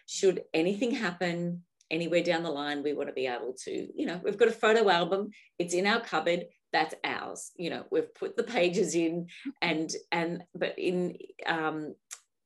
should 0.06 0.42
anything 0.52 0.90
happen 0.90 1.62
anywhere 1.90 2.22
down 2.22 2.42
the 2.42 2.50
line, 2.50 2.82
we 2.82 2.92
want 2.92 3.08
to 3.08 3.14
be 3.14 3.26
able 3.26 3.54
to, 3.64 3.88
you 3.94 4.06
know, 4.06 4.20
we've 4.24 4.38
got 4.38 4.48
a 4.48 4.52
photo 4.52 4.88
album, 4.88 5.30
it's 5.58 5.74
in 5.74 5.86
our 5.86 6.00
cupboard, 6.00 6.46
that's 6.72 6.94
ours. 7.04 7.50
You 7.56 7.70
know, 7.70 7.84
we've 7.90 8.12
put 8.14 8.36
the 8.36 8.42
pages 8.42 8.94
in 8.94 9.26
and 9.62 9.90
and 10.12 10.42
but 10.54 10.78
in 10.78 11.16
um 11.46 11.94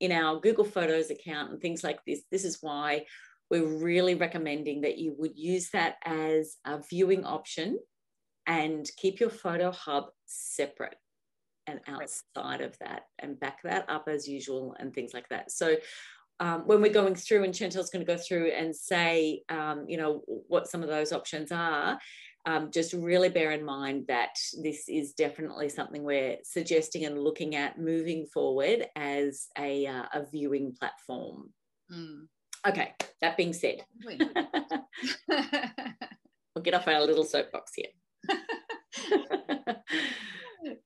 in 0.00 0.12
our 0.12 0.40
Google 0.40 0.64
Photos 0.64 1.10
account 1.10 1.52
and 1.52 1.60
things 1.60 1.84
like 1.84 2.00
this, 2.06 2.22
this 2.30 2.44
is 2.44 2.58
why 2.60 3.04
we're 3.54 3.78
really 3.78 4.16
recommending 4.16 4.80
that 4.80 4.98
you 4.98 5.14
would 5.16 5.36
use 5.36 5.70
that 5.70 5.96
as 6.04 6.56
a 6.64 6.80
viewing 6.90 7.24
option 7.24 7.78
and 8.48 8.90
keep 8.96 9.20
your 9.20 9.30
photo 9.30 9.70
hub 9.70 10.06
separate 10.26 10.96
and 11.68 11.78
outside 11.86 12.60
of 12.60 12.76
that 12.80 13.02
and 13.20 13.38
back 13.38 13.62
that 13.62 13.88
up 13.88 14.08
as 14.08 14.26
usual 14.26 14.74
and 14.80 14.92
things 14.92 15.14
like 15.14 15.28
that. 15.28 15.52
So 15.52 15.76
um, 16.40 16.62
when 16.66 16.82
we're 16.82 16.92
going 16.92 17.14
through, 17.14 17.44
and 17.44 17.54
Chantel's 17.54 17.90
going 17.90 18.04
to 18.04 18.12
go 18.12 18.18
through 18.18 18.50
and 18.50 18.74
say, 18.74 19.42
um, 19.48 19.84
you 19.86 19.98
know, 19.98 20.22
what 20.26 20.66
some 20.66 20.82
of 20.82 20.88
those 20.88 21.12
options 21.12 21.52
are, 21.52 21.96
um, 22.46 22.72
just 22.72 22.92
really 22.92 23.28
bear 23.28 23.52
in 23.52 23.64
mind 23.64 24.06
that 24.08 24.36
this 24.64 24.88
is 24.88 25.12
definitely 25.12 25.68
something 25.68 26.02
we're 26.02 26.38
suggesting 26.42 27.04
and 27.04 27.22
looking 27.22 27.54
at 27.54 27.78
moving 27.78 28.26
forward 28.26 28.84
as 28.96 29.46
a, 29.56 29.86
uh, 29.86 30.06
a 30.12 30.26
viewing 30.30 30.74
platform. 30.76 31.52
Mm. 31.90 32.26
Okay, 32.66 32.94
that 33.20 33.36
being 33.36 33.52
said, 33.52 33.84
we'll 35.28 36.62
get 36.62 36.74
off 36.74 36.88
our 36.88 37.00
little 37.00 37.24
soapbox 37.24 37.72
here. 37.74 37.88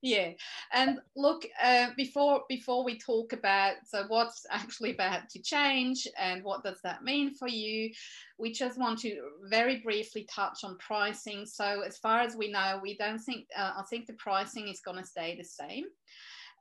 yeah 0.01 0.31
and 0.73 0.99
look 1.15 1.45
uh, 1.61 1.87
before 1.95 2.43
before 2.49 2.83
we 2.83 2.97
talk 2.97 3.33
about 3.33 3.75
so 3.85 4.03
what's 4.07 4.45
actually 4.49 4.93
about 4.93 5.29
to 5.29 5.41
change 5.41 6.07
and 6.17 6.43
what 6.43 6.63
does 6.63 6.79
that 6.83 7.03
mean 7.03 7.33
for 7.33 7.47
you 7.47 7.89
we 8.37 8.51
just 8.51 8.77
want 8.77 8.99
to 8.99 9.19
very 9.49 9.81
briefly 9.81 10.25
touch 10.33 10.63
on 10.63 10.77
pricing. 10.77 11.45
So 11.45 11.81
as 11.85 11.97
far 11.97 12.21
as 12.21 12.35
we 12.35 12.51
know 12.51 12.79
we 12.81 12.97
don't 12.97 13.19
think 13.19 13.45
uh, 13.57 13.73
i 13.77 13.83
think 13.89 14.05
the 14.05 14.13
pricing 14.13 14.67
is 14.67 14.81
going 14.81 14.97
to 14.97 15.05
stay 15.05 15.35
the 15.37 15.43
same 15.43 15.85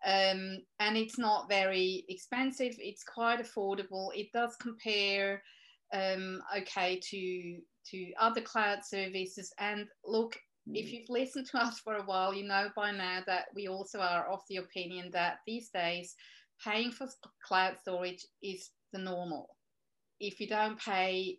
um, 0.06 0.58
and 0.80 0.96
it's 0.96 1.18
not 1.18 1.48
very 1.48 2.04
expensive 2.08 2.74
it's 2.78 3.02
quite 3.04 3.40
affordable 3.40 4.08
it 4.14 4.28
does 4.32 4.56
compare 4.56 5.42
um, 5.92 6.40
okay 6.56 7.00
to 7.02 7.58
to 7.84 8.12
other 8.20 8.40
cloud 8.40 8.84
services 8.84 9.52
and 9.58 9.86
look 10.04 10.36
if 10.74 10.92
you've 10.92 11.08
listened 11.08 11.46
to 11.46 11.58
us 11.58 11.78
for 11.78 11.96
a 11.96 12.02
while, 12.02 12.34
you 12.34 12.46
know 12.46 12.68
by 12.76 12.90
now 12.90 13.22
that 13.26 13.46
we 13.54 13.68
also 13.68 14.00
are 14.00 14.30
of 14.30 14.40
the 14.48 14.56
opinion 14.56 15.10
that 15.12 15.38
these 15.46 15.70
days 15.70 16.14
paying 16.64 16.90
for 16.90 17.08
cloud 17.46 17.78
storage 17.80 18.26
is 18.42 18.70
the 18.92 18.98
normal. 18.98 19.48
If 20.20 20.40
you 20.40 20.48
don't 20.48 20.78
pay, 20.78 21.38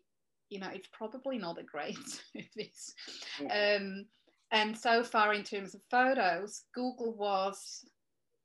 you 0.49 0.59
know, 0.59 0.69
it's 0.73 0.89
probably 0.91 1.37
not 1.37 1.59
a 1.59 1.63
great 1.63 1.97
service. 2.33 2.93
Yeah. 3.41 3.77
Um, 3.77 4.05
and 4.51 4.77
so 4.77 5.03
far, 5.03 5.33
in 5.33 5.43
terms 5.43 5.75
of 5.75 5.81
photos, 5.91 6.63
Google 6.73 7.15
was, 7.15 7.85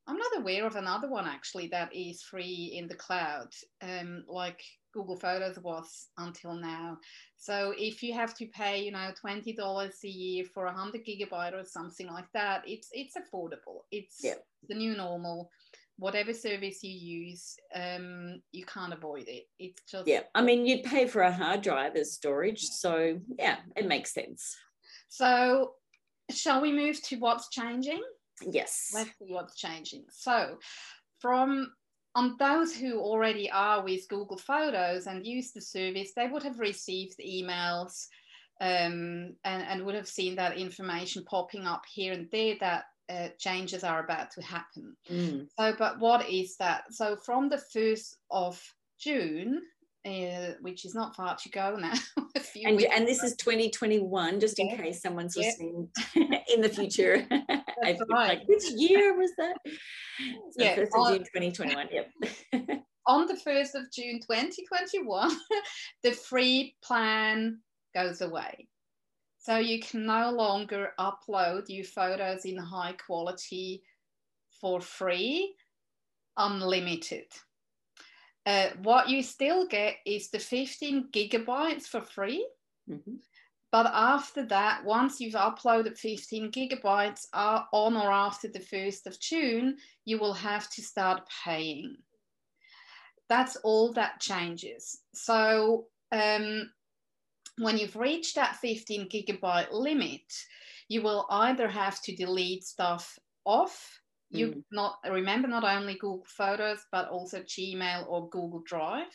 I'm 0.07 0.17
not 0.17 0.37
aware 0.37 0.65
of 0.67 0.75
another 0.75 1.09
one 1.09 1.27
actually 1.27 1.67
that 1.69 1.93
is 1.95 2.21
free 2.21 2.73
in 2.77 2.87
the 2.87 2.95
cloud, 2.95 3.49
um, 3.81 4.23
like 4.27 4.61
Google 4.93 5.17
Photos 5.17 5.57
was 5.59 6.07
until 6.17 6.53
now. 6.53 6.97
So 7.37 7.73
if 7.77 8.03
you 8.03 8.13
have 8.13 8.35
to 8.35 8.45
pay, 8.47 8.83
you 8.83 8.91
know, 8.91 9.11
twenty 9.19 9.53
dollars 9.53 9.95
a 10.03 10.07
year 10.07 10.45
for 10.53 10.65
a 10.65 10.73
hundred 10.73 11.05
gigabyte 11.05 11.53
or 11.53 11.65
something 11.65 12.07
like 12.07 12.31
that, 12.33 12.63
it's 12.67 12.89
it's 12.91 13.15
affordable. 13.15 13.81
It's 13.91 14.19
yeah. 14.23 14.35
the 14.67 14.75
new 14.75 14.95
normal. 14.95 15.49
Whatever 15.97 16.33
service 16.33 16.83
you 16.83 16.91
use, 16.91 17.55
um, 17.73 18.41
you 18.51 18.65
can't 18.65 18.91
avoid 18.91 19.29
it. 19.29 19.45
It's 19.59 19.81
just 19.89 20.07
yeah. 20.07 20.21
I 20.35 20.41
mean, 20.41 20.65
you'd 20.65 20.83
pay 20.83 21.07
for 21.07 21.21
a 21.21 21.31
hard 21.31 21.61
drive 21.61 21.95
as 21.95 22.11
storage, 22.11 22.63
so 22.63 23.17
yeah, 23.39 23.57
it 23.77 23.87
makes 23.87 24.13
sense. 24.13 24.57
So, 25.07 25.71
shall 26.29 26.61
we 26.61 26.73
move 26.73 27.01
to 27.03 27.15
what's 27.15 27.47
changing? 27.49 28.01
Yes. 28.41 28.91
Let's 28.93 29.09
see 29.19 29.33
what's 29.33 29.55
changing. 29.55 30.05
So, 30.09 30.57
from 31.19 31.71
on 32.15 32.37
those 32.39 32.73
who 32.75 32.99
already 32.99 33.51
are 33.51 33.83
with 33.83 34.07
Google 34.07 34.37
Photos 34.37 35.07
and 35.07 35.25
use 35.25 35.51
the 35.51 35.61
service, 35.61 36.13
they 36.15 36.27
would 36.27 36.43
have 36.43 36.59
received 36.59 37.19
emails 37.19 38.07
um, 38.61 39.35
and, 39.43 39.63
and, 39.63 39.85
would 39.85 39.95
have 39.95 40.07
seen 40.07 40.35
that 40.37 40.57
information 40.57 41.25
popping 41.25 41.65
up 41.65 41.83
here 41.91 42.13
and 42.13 42.29
there 42.31 42.55
that 42.61 42.85
uh, 43.09 43.27
changes 43.37 43.83
are 43.83 44.01
about 44.01 44.31
to 44.31 44.41
happen. 44.41 44.95
Mm. 45.11 45.47
So, 45.59 45.75
but 45.77 45.99
what 45.99 46.29
is 46.29 46.55
that? 46.57 46.85
So, 46.91 47.17
from 47.17 47.49
the 47.49 47.61
1st 47.75 48.15
of 48.31 48.63
June, 48.97 49.61
uh, 50.05 50.53
which 50.61 50.85
is 50.85 50.93
not 50.93 51.15
far 51.15 51.35
to 51.35 51.49
go 51.49 51.75
now. 51.75 51.93
and, 52.65 52.81
and 52.81 53.07
this 53.07 53.23
is 53.23 53.35
2021, 53.37 54.39
just 54.39 54.59
in 54.59 54.69
case 54.75 55.01
someone's 55.01 55.35
yeah. 55.35 55.47
listening 55.47 55.89
in 56.53 56.61
the 56.61 56.69
future. 56.69 57.27
Right. 57.83 57.99
Like, 58.09 58.47
which 58.47 58.63
year 58.71 59.15
was 59.15 59.31
that? 59.37 59.57
So 59.65 60.63
yeah, 60.63 60.77
1st 60.77 60.83
of 60.83 61.07
June 61.09 61.51
2021. 61.51 61.87
Yep. 61.91 62.79
on 63.05 63.27
the 63.27 63.33
1st 63.33 63.75
of 63.75 63.91
June 63.93 64.19
2021, 64.21 65.37
the 66.03 66.11
free 66.11 66.75
plan 66.81 67.59
goes 67.93 68.21
away. 68.21 68.69
So 69.39 69.57
you 69.57 69.81
can 69.81 70.05
no 70.05 70.31
longer 70.31 70.93
upload 70.97 71.65
your 71.67 71.83
photos 71.83 72.45
in 72.45 72.57
high 72.57 72.93
quality 72.93 73.83
for 74.59 74.79
free, 74.79 75.53
unlimited. 76.37 77.27
Uh, 78.45 78.69
what 78.83 79.09
you 79.09 79.23
still 79.23 79.67
get 79.67 79.95
is 80.05 80.29
the 80.29 80.39
15 80.39 81.09
gigabytes 81.11 81.83
for 81.83 82.01
free. 82.01 82.47
Mm-hmm. 82.89 83.15
But 83.71 83.87
after 83.93 84.45
that, 84.45 84.85
once 84.85 85.19
you've 85.19 85.33
uploaded 85.33 85.97
15 85.97 86.51
gigabytes 86.51 87.25
uh, 87.33 87.63
on 87.73 87.97
or 87.97 88.11
after 88.11 88.47
the 88.47 88.59
1st 88.59 89.07
of 89.07 89.19
June, 89.19 89.77
you 90.05 90.17
will 90.17 90.33
have 90.33 90.69
to 90.71 90.81
start 90.81 91.27
paying. 91.43 91.97
That's 93.27 93.57
all 93.57 93.91
that 93.93 94.21
changes. 94.21 94.99
So 95.13 95.87
um, 96.11 96.71
when 97.57 97.77
you've 97.77 97.95
reached 97.95 98.35
that 98.35 98.55
15 98.57 99.09
gigabyte 99.09 99.71
limit, 99.71 100.21
you 100.87 101.01
will 101.01 101.25
either 101.29 101.67
have 101.67 102.01
to 102.03 102.15
delete 102.15 102.63
stuff 102.63 103.17
off 103.43 103.99
you 104.37 104.47
mm. 104.47 104.63
not 104.71 104.97
remember 105.09 105.47
not 105.47 105.63
only 105.63 105.93
Google 105.93 106.25
Photos 106.27 106.79
but 106.91 107.09
also 107.09 107.41
Gmail 107.41 108.07
or 108.07 108.29
Google 108.29 108.63
Drive, 108.65 109.13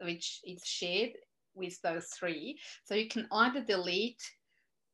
which 0.00 0.40
is 0.44 0.62
shared 0.64 1.12
with 1.54 1.80
those 1.82 2.06
three. 2.18 2.58
So 2.84 2.94
you 2.94 3.08
can 3.08 3.26
either 3.32 3.60
delete 3.60 4.22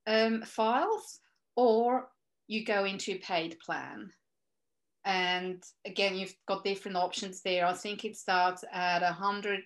um, 0.07 0.43
files 0.43 1.21
or 1.57 2.09
you 2.47 2.65
go 2.65 2.85
into 2.85 3.19
paid 3.19 3.59
plan. 3.61 4.11
And 5.05 5.63
again, 5.87 6.15
you've 6.15 6.35
got 6.49 6.65
different 6.65 6.97
options 6.97 7.43
there. 7.43 7.67
I 7.67 7.75
think 7.75 8.05
it 8.05 8.17
starts 8.17 8.65
at 8.73 9.03
a 9.03 9.13
hundred 9.13 9.65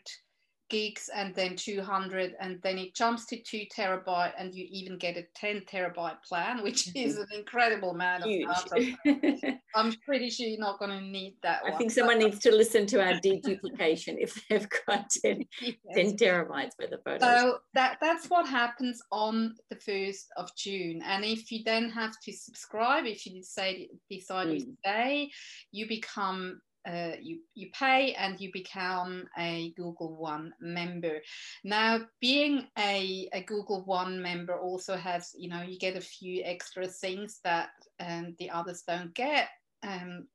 gigs 0.69 1.09
and 1.15 1.35
then 1.35 1.57
200 1.57 2.35
and 2.41 2.61
then 2.63 2.79
it 2.79 2.95
jumps 2.95 3.25
to 3.27 3.41
2 3.41 3.65
terabyte 3.75 4.33
and 4.39 4.55
you 4.55 4.67
even 4.71 4.99
get 4.99 5.17
a 5.17 5.25
10 5.35 5.63
terabyte 5.63 6.23
plan 6.27 6.63
which 6.63 6.95
is 6.95 7.17
an 7.17 7.27
incredible 7.35 7.91
amount 7.91 8.23
of 8.23 8.29
data 8.29 9.59
i'm 9.75 9.93
pretty 10.05 10.29
sure 10.29 10.47
you're 10.47 10.61
not 10.61 10.79
going 10.79 10.91
to 10.91 11.01
need 11.01 11.35
that 11.43 11.61
i 11.65 11.71
one. 11.71 11.79
think 11.79 11.91
someone 11.91 12.19
needs 12.19 12.39
to 12.39 12.55
listen 12.55 12.87
to 12.87 13.01
our 13.01 13.15
deduplication 13.21 14.17
if 14.19 14.41
they've 14.49 14.69
got 14.87 15.09
10, 15.23 15.45
yes. 15.63 15.75
10 15.95 16.17
terabytes 16.17 16.73
worth 16.79 16.93
of 16.93 17.03
photos 17.05 17.21
so 17.23 17.59
that 17.75 17.99
that's 18.01 18.27
what 18.29 18.47
happens 18.47 19.01
on 19.11 19.55
the 19.71 19.77
1st 19.77 20.27
of 20.37 20.55
june 20.57 21.01
and 21.05 21.25
if 21.25 21.51
you 21.51 21.63
then 21.65 21.89
have 21.91 22.15
to 22.23 22.33
subscribe 22.33 23.07
if 23.07 23.25
you 23.27 23.41
decide 23.41 23.87
decide 24.11 24.49
mm. 24.49 24.61
you 24.61 24.77
stay 24.85 25.31
you 25.73 25.89
become 25.89 26.61
uh, 26.89 27.17
you, 27.21 27.41
you 27.55 27.69
pay 27.79 28.15
and 28.15 28.41
you 28.41 28.51
become 28.53 29.25
a 29.39 29.73
Google 29.77 30.17
One 30.17 30.55
member. 30.61 31.19
Now, 31.65 32.01
being 32.21 32.67
a, 32.79 33.29
a 33.33 33.43
Google 33.43 33.85
One 33.85 34.23
member 34.23 34.59
also 34.59 34.97
has, 34.97 35.33
you 35.37 35.49
know, 35.49 35.63
you 35.63 35.79
get 35.79 35.97
a 35.97 36.01
few 36.01 36.43
extra 36.45 36.87
things 36.87 37.41
that 37.45 37.71
um, 38.01 38.35
the 38.39 38.51
others 38.51 38.85
don't 38.87 39.15
get. 39.15 39.49
Um, 39.83 40.29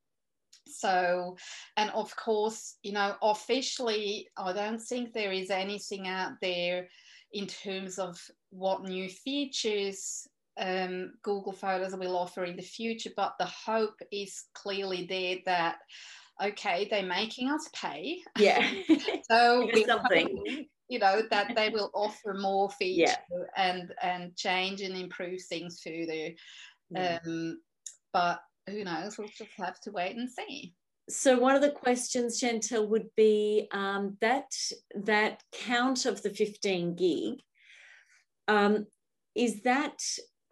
so, 0.67 1.37
and 1.77 1.89
of 1.91 2.15
course, 2.15 2.75
you 2.83 2.91
know, 2.91 3.15
officially, 3.21 4.27
I 4.37 4.53
don't 4.53 4.81
think 4.81 5.13
there 5.13 5.31
is 5.31 5.49
anything 5.49 6.07
out 6.07 6.33
there 6.41 6.87
in 7.31 7.47
terms 7.47 7.97
of 7.97 8.19
what 8.51 8.83
new 8.83 9.09
features 9.09 10.27
um, 10.59 11.13
Google 11.23 11.51
Photos 11.51 11.95
will 11.95 12.15
offer 12.15 12.43
in 12.45 12.55
the 12.55 12.61
future, 12.61 13.09
but 13.15 13.33
the 13.39 13.45
hope 13.45 13.99
is 14.11 14.45
clearly 14.53 15.05
there 15.09 15.37
that 15.45 15.77
okay, 16.41 16.87
they're 16.89 17.03
making 17.03 17.49
us 17.49 17.69
pay. 17.73 18.21
Yeah. 18.37 18.69
so 19.29 19.69
we 19.73 19.85
something. 19.85 20.67
you 20.89 20.99
know 20.99 21.21
that 21.31 21.55
they 21.55 21.69
will 21.69 21.91
offer 21.93 22.33
more 22.33 22.69
feature 22.71 23.11
yeah. 23.11 23.45
and 23.57 23.93
and 24.01 24.35
change 24.35 24.81
and 24.81 24.95
improve 24.95 25.41
things 25.41 25.81
further. 25.83 26.29
Yeah. 26.89 27.19
Um, 27.25 27.59
but 28.11 28.39
who 28.67 28.83
knows? 28.83 29.17
We'll 29.17 29.27
just 29.27 29.51
have 29.57 29.79
to 29.81 29.91
wait 29.91 30.15
and 30.15 30.29
see. 30.29 30.73
So 31.09 31.37
one 31.37 31.55
of 31.55 31.61
the 31.61 31.71
questions, 31.71 32.39
Chantel, 32.39 32.87
would 32.87 33.09
be 33.17 33.67
um, 33.71 34.17
that 34.21 34.51
that 35.03 35.41
count 35.51 36.05
of 36.05 36.21
the 36.21 36.29
15 36.29 36.95
gig. 36.95 37.41
Um, 38.47 38.87
is 39.35 39.61
that 39.63 39.99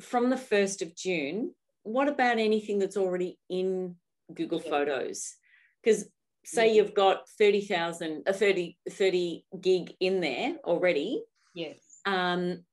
from 0.02 0.30
the 0.30 0.36
1st 0.36 0.82
of 0.82 0.96
June? 0.96 1.54
What 1.84 2.10
about 2.10 2.38
anything 2.38 2.80
that's 2.80 2.98
already 2.98 3.38
in 3.50 3.96
Google 4.34 4.62
yeah. 4.64 4.70
Photos? 4.70 5.36
Because 5.84 6.06
say 6.44 6.74
you've 6.74 6.94
got 6.94 7.28
30,000 7.38 8.24
a 8.26 8.34
30 8.34 8.78
30 8.90 9.46
gig 9.62 9.94
in 10.00 10.20
there 10.22 10.56
already 10.64 11.22
yes. 11.54 11.78
um 12.06 12.64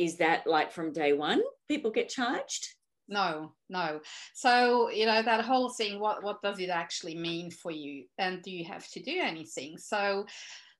is 0.00 0.16
that 0.16 0.46
like 0.46 0.72
from 0.72 0.92
day 0.92 1.12
one 1.12 1.42
people 1.68 1.90
get 1.90 2.08
charged? 2.08 2.66
No 3.06 3.52
no. 3.68 4.00
So 4.34 4.88
you 4.90 5.04
know 5.04 5.22
that 5.22 5.44
whole 5.44 5.68
thing 5.68 6.00
what 6.00 6.22
what 6.22 6.40
does 6.42 6.58
it 6.58 6.70
actually 6.70 7.16
mean 7.16 7.50
for 7.50 7.70
you? 7.70 8.04
And 8.18 8.40
do 8.42 8.50
you 8.50 8.64
have 8.64 8.88
to 8.92 9.02
do 9.02 9.18
anything? 9.20 9.76
So 9.76 10.26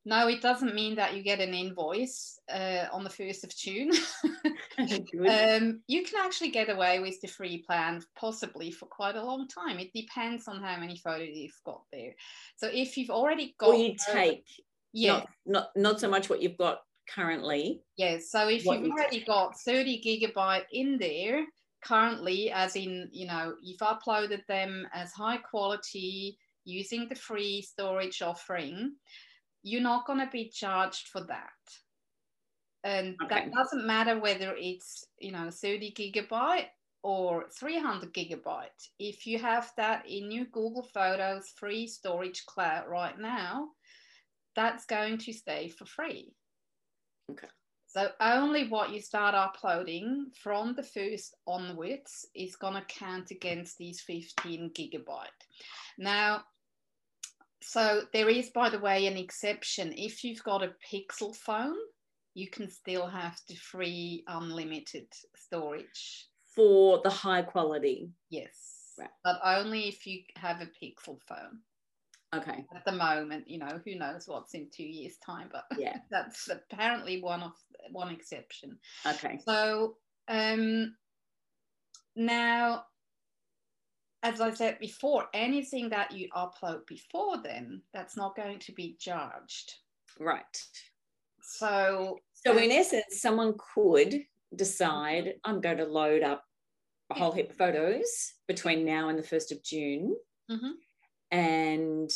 no, 0.06 0.28
it 0.28 0.40
doesn't 0.40 0.74
mean 0.74 0.96
that 0.96 1.14
you 1.14 1.22
get 1.22 1.40
an 1.40 1.52
invoice 1.52 2.38
uh, 2.50 2.86
on 2.90 3.04
the 3.04 3.10
1st 3.10 3.44
of 3.44 3.56
June. 3.56 3.90
um, 5.28 5.82
you 5.86 6.04
can 6.04 6.20
actually 6.24 6.50
get 6.50 6.70
away 6.70 7.00
with 7.00 7.20
the 7.20 7.28
free 7.28 7.62
plan 7.66 8.02
possibly 8.18 8.70
for 8.70 8.86
quite 8.86 9.16
a 9.16 9.24
long 9.24 9.46
time. 9.46 9.78
It 9.78 9.92
depends 9.94 10.48
on 10.48 10.62
how 10.62 10.78
many 10.78 10.96
photos 10.96 11.28
you've 11.36 11.60
got 11.66 11.82
there. 11.92 12.14
So 12.56 12.68
if 12.72 12.96
you've 12.96 13.10
already 13.10 13.54
got. 13.58 13.70
Or 13.70 13.74
you 13.74 13.94
take. 14.12 14.46
Yeah. 14.92 15.12
Not, 15.12 15.28
not, 15.46 15.70
not 15.76 16.00
so 16.00 16.08
much 16.08 16.30
what 16.30 16.40
you've 16.40 16.58
got 16.58 16.80
currently. 17.14 17.82
Yes. 17.96 18.30
So 18.30 18.48
if 18.48 18.64
you've 18.64 18.82
you 18.82 18.92
already 18.92 19.18
take. 19.18 19.26
got 19.26 19.60
30 19.60 20.02
gigabyte 20.02 20.64
in 20.72 20.96
there 20.98 21.44
currently, 21.84 22.50
as 22.50 22.74
in, 22.74 23.10
you 23.12 23.26
know, 23.26 23.54
you've 23.62 23.80
uploaded 23.80 24.46
them 24.46 24.86
as 24.94 25.12
high 25.12 25.36
quality 25.38 26.38
using 26.64 27.06
the 27.08 27.14
free 27.14 27.60
storage 27.60 28.22
offering 28.22 28.92
you're 29.62 29.82
not 29.82 30.06
going 30.06 30.20
to 30.20 30.30
be 30.30 30.48
charged 30.48 31.08
for 31.08 31.22
that. 31.22 31.50
And 32.82 33.16
okay. 33.22 33.34
that 33.34 33.52
doesn't 33.52 33.86
matter 33.86 34.18
whether 34.18 34.54
it's, 34.56 35.04
you 35.18 35.32
know, 35.32 35.50
30 35.50 35.92
gigabyte 35.92 36.66
or 37.02 37.46
300 37.58 38.12
gigabyte. 38.12 38.88
If 38.98 39.26
you 39.26 39.38
have 39.38 39.70
that 39.76 40.08
in 40.08 40.30
your 40.30 40.46
Google 40.46 40.88
Photos 40.94 41.48
free 41.56 41.86
storage 41.86 42.44
cloud 42.46 42.88
right 42.88 43.18
now, 43.18 43.68
that's 44.56 44.86
going 44.86 45.18
to 45.18 45.32
stay 45.32 45.68
for 45.68 45.84
free. 45.84 46.32
Okay. 47.30 47.48
So 47.86 48.08
only 48.20 48.68
what 48.68 48.92
you 48.92 49.00
start 49.00 49.34
uploading 49.34 50.26
from 50.40 50.74
the 50.74 50.82
first 50.82 51.34
onwards 51.46 52.24
is 52.36 52.54
going 52.54 52.74
to 52.74 52.84
count 52.86 53.32
against 53.32 53.78
these 53.78 54.00
15 54.02 54.70
gigabyte. 54.70 55.26
Now, 55.98 56.44
so 57.62 58.02
there 58.12 58.28
is, 58.28 58.50
by 58.50 58.70
the 58.70 58.78
way, 58.78 59.06
an 59.06 59.16
exception. 59.16 59.92
If 59.96 60.24
you've 60.24 60.42
got 60.42 60.62
a 60.62 60.74
Pixel 60.92 61.34
phone, 61.36 61.76
you 62.34 62.48
can 62.48 62.70
still 62.70 63.06
have 63.06 63.38
the 63.48 63.56
free 63.56 64.24
unlimited 64.26 65.06
storage. 65.36 66.26
For 66.54 67.00
the 67.02 67.10
high 67.10 67.42
quality? 67.42 68.10
Yes. 68.28 68.94
Right. 68.98 69.08
But 69.24 69.40
only 69.44 69.88
if 69.88 70.06
you 70.06 70.20
have 70.36 70.60
a 70.60 70.66
Pixel 70.66 71.18
phone. 71.28 71.60
Okay. 72.34 72.64
At 72.74 72.84
the 72.84 72.92
moment, 72.92 73.48
you 73.48 73.58
know, 73.58 73.80
who 73.84 73.96
knows 73.96 74.24
what's 74.26 74.54
in 74.54 74.68
two 74.72 74.84
years' 74.84 75.16
time, 75.24 75.48
but 75.52 75.64
yeah, 75.78 75.98
that's 76.10 76.48
apparently 76.48 77.20
one 77.20 77.42
of 77.42 77.52
one 77.90 78.12
exception. 78.12 78.78
Okay. 79.04 79.40
So 79.44 79.96
um 80.28 80.94
now 82.14 82.84
as 84.22 84.40
I 84.40 84.52
said 84.52 84.78
before, 84.78 85.26
anything 85.32 85.88
that 85.90 86.12
you 86.12 86.28
upload 86.36 86.86
before 86.86 87.42
then, 87.42 87.82
that's 87.94 88.16
not 88.16 88.36
going 88.36 88.58
to 88.60 88.72
be 88.72 88.96
judged. 89.00 89.74
Right. 90.18 90.62
So, 91.42 92.18
so 92.34 92.56
in 92.58 92.70
essence, 92.70 93.20
someone 93.20 93.54
could 93.74 94.22
decide 94.54 95.34
I'm 95.44 95.60
going 95.60 95.78
to 95.78 95.86
load 95.86 96.22
up 96.22 96.44
a 97.10 97.14
whole 97.14 97.32
heap 97.32 97.50
of 97.50 97.56
photos 97.56 98.34
between 98.46 98.84
now 98.84 99.08
and 99.08 99.18
the 99.18 99.22
first 99.22 99.52
of 99.52 99.62
June, 99.64 100.14
mm-hmm. 100.50 100.70
and 101.30 102.10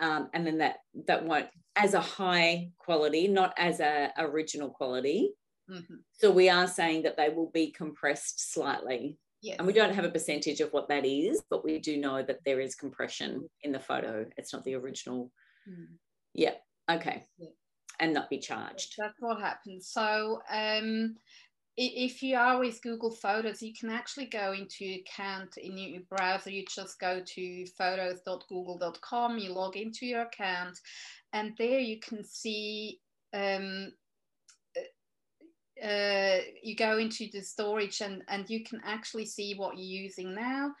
um, 0.00 0.28
and 0.34 0.46
then 0.46 0.58
that 0.58 0.76
that 1.06 1.24
won't 1.24 1.48
as 1.76 1.94
a 1.94 2.00
high 2.00 2.70
quality, 2.78 3.28
not 3.28 3.54
as 3.56 3.80
a 3.80 4.12
original 4.18 4.70
quality. 4.70 5.32
Mm-hmm. 5.70 5.94
So 6.12 6.30
we 6.30 6.48
are 6.48 6.66
saying 6.66 7.02
that 7.04 7.16
they 7.16 7.28
will 7.28 7.50
be 7.52 7.70
compressed 7.70 8.52
slightly. 8.52 9.18
Yes. 9.42 9.56
And 9.58 9.66
we 9.66 9.72
don't 9.72 9.94
have 9.94 10.04
a 10.04 10.10
percentage 10.10 10.60
of 10.60 10.72
what 10.72 10.88
that 10.88 11.06
is, 11.06 11.42
but 11.48 11.64
we 11.64 11.78
do 11.78 11.96
know 11.96 12.22
that 12.22 12.40
there 12.44 12.60
is 12.60 12.74
compression 12.74 13.48
in 13.62 13.72
the 13.72 13.80
photo. 13.80 14.26
It's 14.36 14.52
not 14.52 14.64
the 14.64 14.74
original. 14.74 15.32
Mm. 15.68 15.86
Yeah. 16.34 16.54
Okay. 16.90 17.26
Yeah. 17.38 17.48
And 18.00 18.12
not 18.12 18.30
be 18.30 18.38
charged. 18.38 18.94
That's 18.98 19.20
what 19.20 19.40
happens. 19.40 19.88
So 19.88 20.40
um, 20.50 21.16
if 21.76 22.22
you 22.22 22.36
are 22.36 22.58
with 22.58 22.82
Google 22.82 23.10
Photos, 23.10 23.62
you 23.62 23.72
can 23.78 23.90
actually 23.90 24.26
go 24.26 24.52
into 24.52 24.84
your 24.84 25.00
account 25.00 25.56
in 25.56 25.78
your 25.78 26.02
browser. 26.10 26.50
You 26.50 26.64
just 26.66 26.98
go 26.98 27.22
to 27.24 27.66
photos.google.com, 27.78 29.38
you 29.38 29.52
log 29.52 29.76
into 29.76 30.06
your 30.06 30.22
account, 30.22 30.78
and 31.32 31.52
there 31.58 31.78
you 31.78 31.98
can 32.00 32.24
see 32.24 33.00
um, 33.32 33.92
uh, 35.82 36.38
you 36.62 36.76
go 36.76 36.98
into 36.98 37.28
the 37.32 37.40
storage 37.40 38.00
and, 38.00 38.22
and 38.28 38.48
you 38.48 38.64
can 38.64 38.80
actually 38.84 39.26
see 39.26 39.54
what 39.54 39.76
you're 39.76 40.02
using 40.02 40.34
now. 40.34 40.72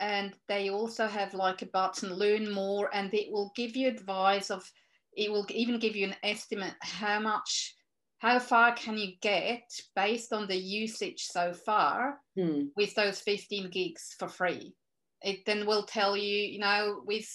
And 0.00 0.34
they 0.48 0.70
also 0.70 1.06
have 1.06 1.34
like 1.34 1.62
a 1.62 1.66
button, 1.66 2.14
learn 2.14 2.50
more, 2.50 2.90
and 2.92 3.12
it 3.14 3.32
will 3.32 3.52
give 3.56 3.76
you 3.76 3.88
advice 3.88 4.50
of, 4.50 4.68
it 5.16 5.30
will 5.30 5.46
even 5.50 5.78
give 5.78 5.96
you 5.96 6.06
an 6.06 6.16
estimate 6.22 6.74
how 6.80 7.20
much, 7.20 7.74
how 8.18 8.38
far 8.38 8.74
can 8.74 8.96
you 8.96 9.12
get 9.20 9.68
based 9.96 10.32
on 10.32 10.46
the 10.46 10.56
usage 10.56 11.24
so 11.24 11.52
far 11.52 12.18
hmm. 12.36 12.64
with 12.76 12.94
those 12.94 13.20
15 13.20 13.70
gigs 13.70 14.14
for 14.18 14.28
free. 14.28 14.74
It 15.22 15.44
then 15.46 15.66
will 15.66 15.84
tell 15.84 16.16
you, 16.16 16.38
you 16.38 16.58
know, 16.58 17.02
with 17.04 17.28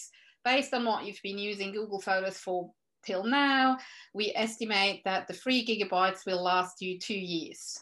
based 0.44 0.74
on 0.74 0.86
what 0.86 1.06
you've 1.06 1.22
been 1.24 1.38
using 1.38 1.72
Google 1.72 2.00
Photos 2.00 2.38
for 2.38 2.72
till 3.08 3.24
now, 3.24 3.78
we 4.14 4.34
estimate 4.36 5.02
that 5.06 5.28
the 5.28 5.34
three 5.34 5.66
gigabytes 5.66 6.26
will 6.26 6.44
last 6.44 6.82
you 6.82 7.00
two 7.00 7.18
years. 7.18 7.78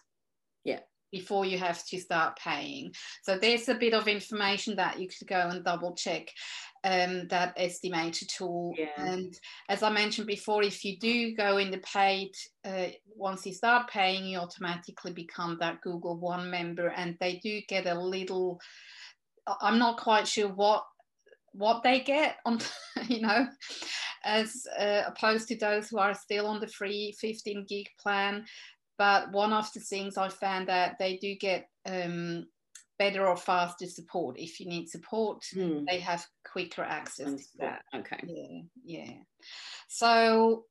Yeah. 0.63 0.79
Before 1.11 1.45
you 1.45 1.57
have 1.57 1.85
to 1.87 1.97
start 1.99 2.37
paying. 2.37 2.93
So 3.23 3.37
there's 3.37 3.69
a 3.69 3.75
bit 3.75 3.93
of 3.93 4.07
information 4.07 4.75
that 4.75 4.99
you 4.99 5.07
could 5.07 5.27
go 5.27 5.47
and 5.49 5.63
double 5.63 5.95
check 5.95 6.27
um, 6.83 7.27
that 7.29 7.57
estimator 7.57 8.27
tool. 8.27 8.73
Yeah. 8.77 8.89
And 8.97 9.33
as 9.69 9.81
I 9.81 9.89
mentioned 9.91 10.27
before, 10.27 10.61
if 10.63 10.83
you 10.83 10.99
do 10.99 11.35
go 11.35 11.57
in 11.57 11.71
the 11.71 11.79
paid, 11.79 12.31
uh, 12.65 12.87
once 13.15 13.45
you 13.45 13.53
start 13.53 13.89
paying, 13.89 14.25
you 14.25 14.39
automatically 14.39 15.13
become 15.13 15.57
that 15.59 15.81
Google 15.81 16.17
One 16.17 16.49
member, 16.49 16.87
and 16.89 17.15
they 17.19 17.39
do 17.41 17.61
get 17.69 17.87
a 17.87 17.99
little. 17.99 18.59
I'm 19.61 19.79
not 19.79 19.97
quite 19.97 20.27
sure 20.27 20.49
what 20.49 20.83
what 21.57 21.83
they 21.83 22.01
get 22.01 22.37
on, 22.45 22.59
you 23.07 23.21
know, 23.21 23.47
as 24.23 24.65
uh, 24.79 25.03
opposed 25.07 25.47
to 25.49 25.57
those 25.57 25.89
who 25.89 25.97
are 25.97 26.13
still 26.13 26.47
on 26.47 26.59
the 26.59 26.67
free 26.67 27.15
15 27.19 27.65
gig 27.67 27.87
plan. 28.01 28.45
But 28.97 29.31
one 29.31 29.53
of 29.53 29.71
the 29.73 29.81
things 29.81 30.17
I 30.17 30.29
found 30.29 30.67
that 30.69 30.95
they 30.99 31.17
do 31.17 31.35
get 31.35 31.67
um, 31.85 32.45
better 32.97 33.27
or 33.27 33.35
faster 33.35 33.87
support. 33.87 34.39
If 34.39 34.59
you 34.59 34.67
need 34.67 34.89
support, 34.89 35.43
Mm. 35.53 35.85
they 35.87 35.99
have 35.99 36.25
quicker 36.49 36.83
access 36.83 37.51
to 37.51 37.57
that. 37.59 37.81
Okay. 37.93 38.19
Yeah, 38.25 38.61
yeah. 38.83 39.17
So, 39.87 40.65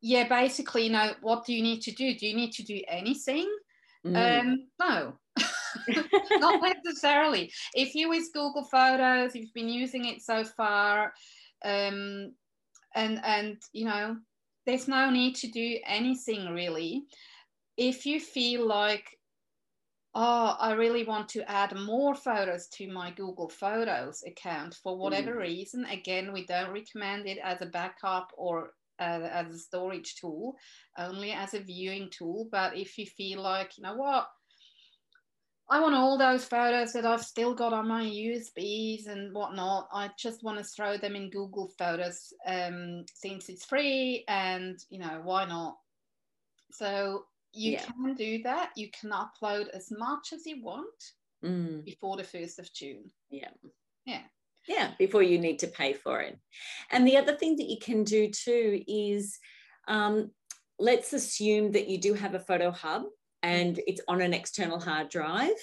yeah, 0.00 0.28
basically, 0.28 0.84
you 0.84 0.90
know, 0.90 1.14
what 1.20 1.44
do 1.46 1.52
you 1.54 1.62
need 1.62 1.82
to 1.82 1.92
do? 1.92 2.14
Do 2.14 2.26
you 2.26 2.34
need 2.34 2.52
to 2.52 2.64
do 2.64 2.80
anything? 2.88 3.48
Mm. 4.04 4.40
Um, 4.40 4.68
no, 4.80 5.18
not 6.32 6.62
necessarily. 6.62 7.52
If 7.74 7.94
you 7.94 8.12
use 8.12 8.30
Google 8.32 8.64
Photos, 8.64 9.34
you've 9.34 9.54
been 9.54 9.68
using 9.68 10.06
it 10.06 10.22
so 10.22 10.44
far, 10.44 11.12
um, 11.64 12.32
and 12.94 13.20
and 13.24 13.56
you 13.72 13.84
know, 13.84 14.16
there's 14.66 14.88
no 14.88 15.10
need 15.10 15.34
to 15.36 15.48
do 15.48 15.78
anything 15.86 16.52
really. 16.52 17.04
If 17.76 18.04
you 18.04 18.20
feel 18.20 18.66
like, 18.66 19.06
oh, 20.14 20.56
I 20.58 20.72
really 20.72 21.04
want 21.04 21.28
to 21.30 21.50
add 21.50 21.74
more 21.74 22.14
photos 22.14 22.68
to 22.74 22.92
my 22.92 23.10
Google 23.12 23.48
Photos 23.48 24.22
account 24.26 24.74
for 24.82 24.98
whatever 24.98 25.38
reason, 25.38 25.84
again, 25.86 26.32
we 26.32 26.44
don't 26.44 26.72
recommend 26.72 27.26
it 27.26 27.38
as 27.42 27.62
a 27.62 27.66
backup 27.66 28.32
or 28.36 28.72
uh, 29.00 29.28
as 29.32 29.54
a 29.54 29.58
storage 29.58 30.16
tool, 30.16 30.56
only 30.98 31.32
as 31.32 31.54
a 31.54 31.60
viewing 31.60 32.08
tool. 32.10 32.48
But 32.52 32.76
if 32.76 32.98
you 32.98 33.06
feel 33.06 33.40
like, 33.40 33.78
you 33.78 33.82
know 33.82 33.96
what, 33.96 34.28
I 35.70 35.80
want 35.80 35.94
all 35.94 36.18
those 36.18 36.44
photos 36.44 36.92
that 36.94 37.06
I've 37.06 37.24
still 37.24 37.54
got 37.54 37.72
on 37.72 37.86
my 37.86 38.02
USBs 38.02 39.06
and 39.06 39.32
whatnot. 39.32 39.88
I 39.92 40.10
just 40.18 40.42
want 40.42 40.58
to 40.58 40.64
throw 40.64 40.96
them 40.96 41.14
in 41.14 41.30
Google 41.30 41.70
Photos 41.78 42.32
um, 42.44 43.04
since 43.14 43.48
it's 43.48 43.64
free, 43.64 44.24
and 44.26 44.76
you 44.90 44.98
know 44.98 45.20
why 45.22 45.44
not? 45.44 45.78
So 46.72 47.26
you 47.52 47.72
Yeah. 47.72 47.84
can 47.84 48.14
do 48.14 48.42
that. 48.42 48.72
You 48.76 48.90
can 48.90 49.10
upload 49.10 49.68
as 49.68 49.92
much 49.92 50.32
as 50.32 50.44
you 50.44 50.62
want 50.62 51.12
Mm. 51.44 51.84
before 51.84 52.16
the 52.16 52.24
first 52.24 52.58
of 52.58 52.72
June. 52.72 53.10
Yeah. 53.30 53.50
Yeah. 54.04 54.24
Yeah, 54.66 54.94
before 54.98 55.22
you 55.22 55.38
need 55.38 55.60
to 55.60 55.68
pay 55.68 55.94
for 55.94 56.20
it. 56.20 56.38
And 56.90 57.06
the 57.06 57.16
other 57.16 57.36
thing 57.36 57.56
that 57.56 57.70
you 57.70 57.78
can 57.78 58.04
do 58.04 58.28
too 58.30 58.84
is 58.86 59.38
um, 59.88 60.32
let's 60.78 61.12
assume 61.12 61.72
that 61.72 61.88
you 61.88 61.98
do 61.98 62.12
have 62.14 62.34
a 62.34 62.40
photo 62.40 62.70
hub 62.70 63.04
and 63.42 63.80
it's 63.86 64.00
on 64.08 64.20
an 64.20 64.34
external 64.34 64.80
hard 64.80 65.08
drive. 65.08 65.56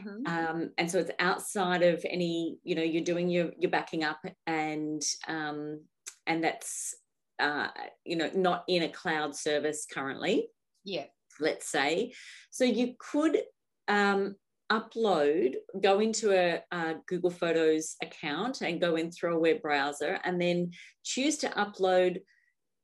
Mhm. 0.00 0.26
Um, 0.26 0.72
and 0.78 0.90
so 0.90 0.98
it's 0.98 1.10
outside 1.18 1.82
of 1.82 2.04
any, 2.08 2.58
you 2.62 2.74
know, 2.74 2.82
you're 2.82 3.04
doing 3.04 3.28
your, 3.28 3.52
your 3.58 3.70
backing 3.70 4.04
up 4.04 4.20
and, 4.46 5.02
um, 5.28 5.84
and 6.26 6.42
that's, 6.42 6.94
uh, 7.38 7.68
you 8.04 8.16
know, 8.16 8.30
not 8.34 8.64
in 8.68 8.82
a 8.84 8.88
cloud 8.88 9.34
service 9.34 9.86
currently 9.92 10.48
Yeah. 10.84 11.06
let's 11.40 11.68
say. 11.70 12.12
So 12.50 12.64
you 12.64 12.94
could 12.98 13.42
um, 13.88 14.36
upload, 14.70 15.54
go 15.82 16.00
into 16.00 16.32
a, 16.32 16.62
a 16.70 16.94
Google 17.08 17.30
Photos 17.30 17.96
account 18.02 18.60
and 18.62 18.80
go 18.80 18.94
in 18.96 19.10
through 19.10 19.36
a 19.36 19.40
web 19.40 19.60
browser 19.62 20.20
and 20.24 20.40
then 20.40 20.70
choose 21.02 21.36
to 21.38 21.48
upload 21.50 22.20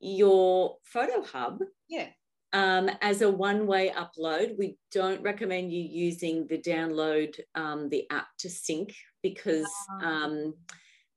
your 0.01 0.77
photo 0.85 1.23
hub 1.23 1.61
Yeah. 1.89 2.09
Um, 2.57 2.89
as 3.03 3.21
a 3.21 3.31
one-way 3.31 3.93
upload. 3.95 4.57
We 4.57 4.79
don't 4.91 5.23
recommend 5.23 5.73
you 5.73 5.83
using 5.83 6.47
the 6.47 6.57
download 6.57 7.39
um, 7.55 7.91
the 7.91 8.07
app 8.11 8.29
to 8.39 8.49
sync 8.49 8.95
because 9.23 9.71
Ah. 9.91 10.25
um, 10.25 10.55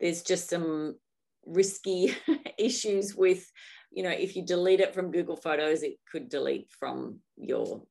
there's 0.02 0.22
just 0.22 0.50
some 0.50 0.98
risky 1.46 2.14
issues 2.58 3.16
with, 3.16 3.50
you 3.90 4.04
know, 4.04 4.10
if 4.10 4.36
you 4.36 4.46
delete 4.46 4.82
it 4.82 4.94
from 4.94 5.12
Google 5.12 5.38
Photos, 5.38 5.82
it 5.82 5.96
could 6.12 6.28
delete 6.28 6.70
from 6.78 7.20
your 7.38 7.84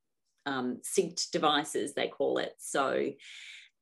um, 0.44 0.82
synced 0.84 1.30
devices, 1.30 1.94
they 1.94 2.08
call 2.08 2.36
it. 2.38 2.52
So, 2.58 3.10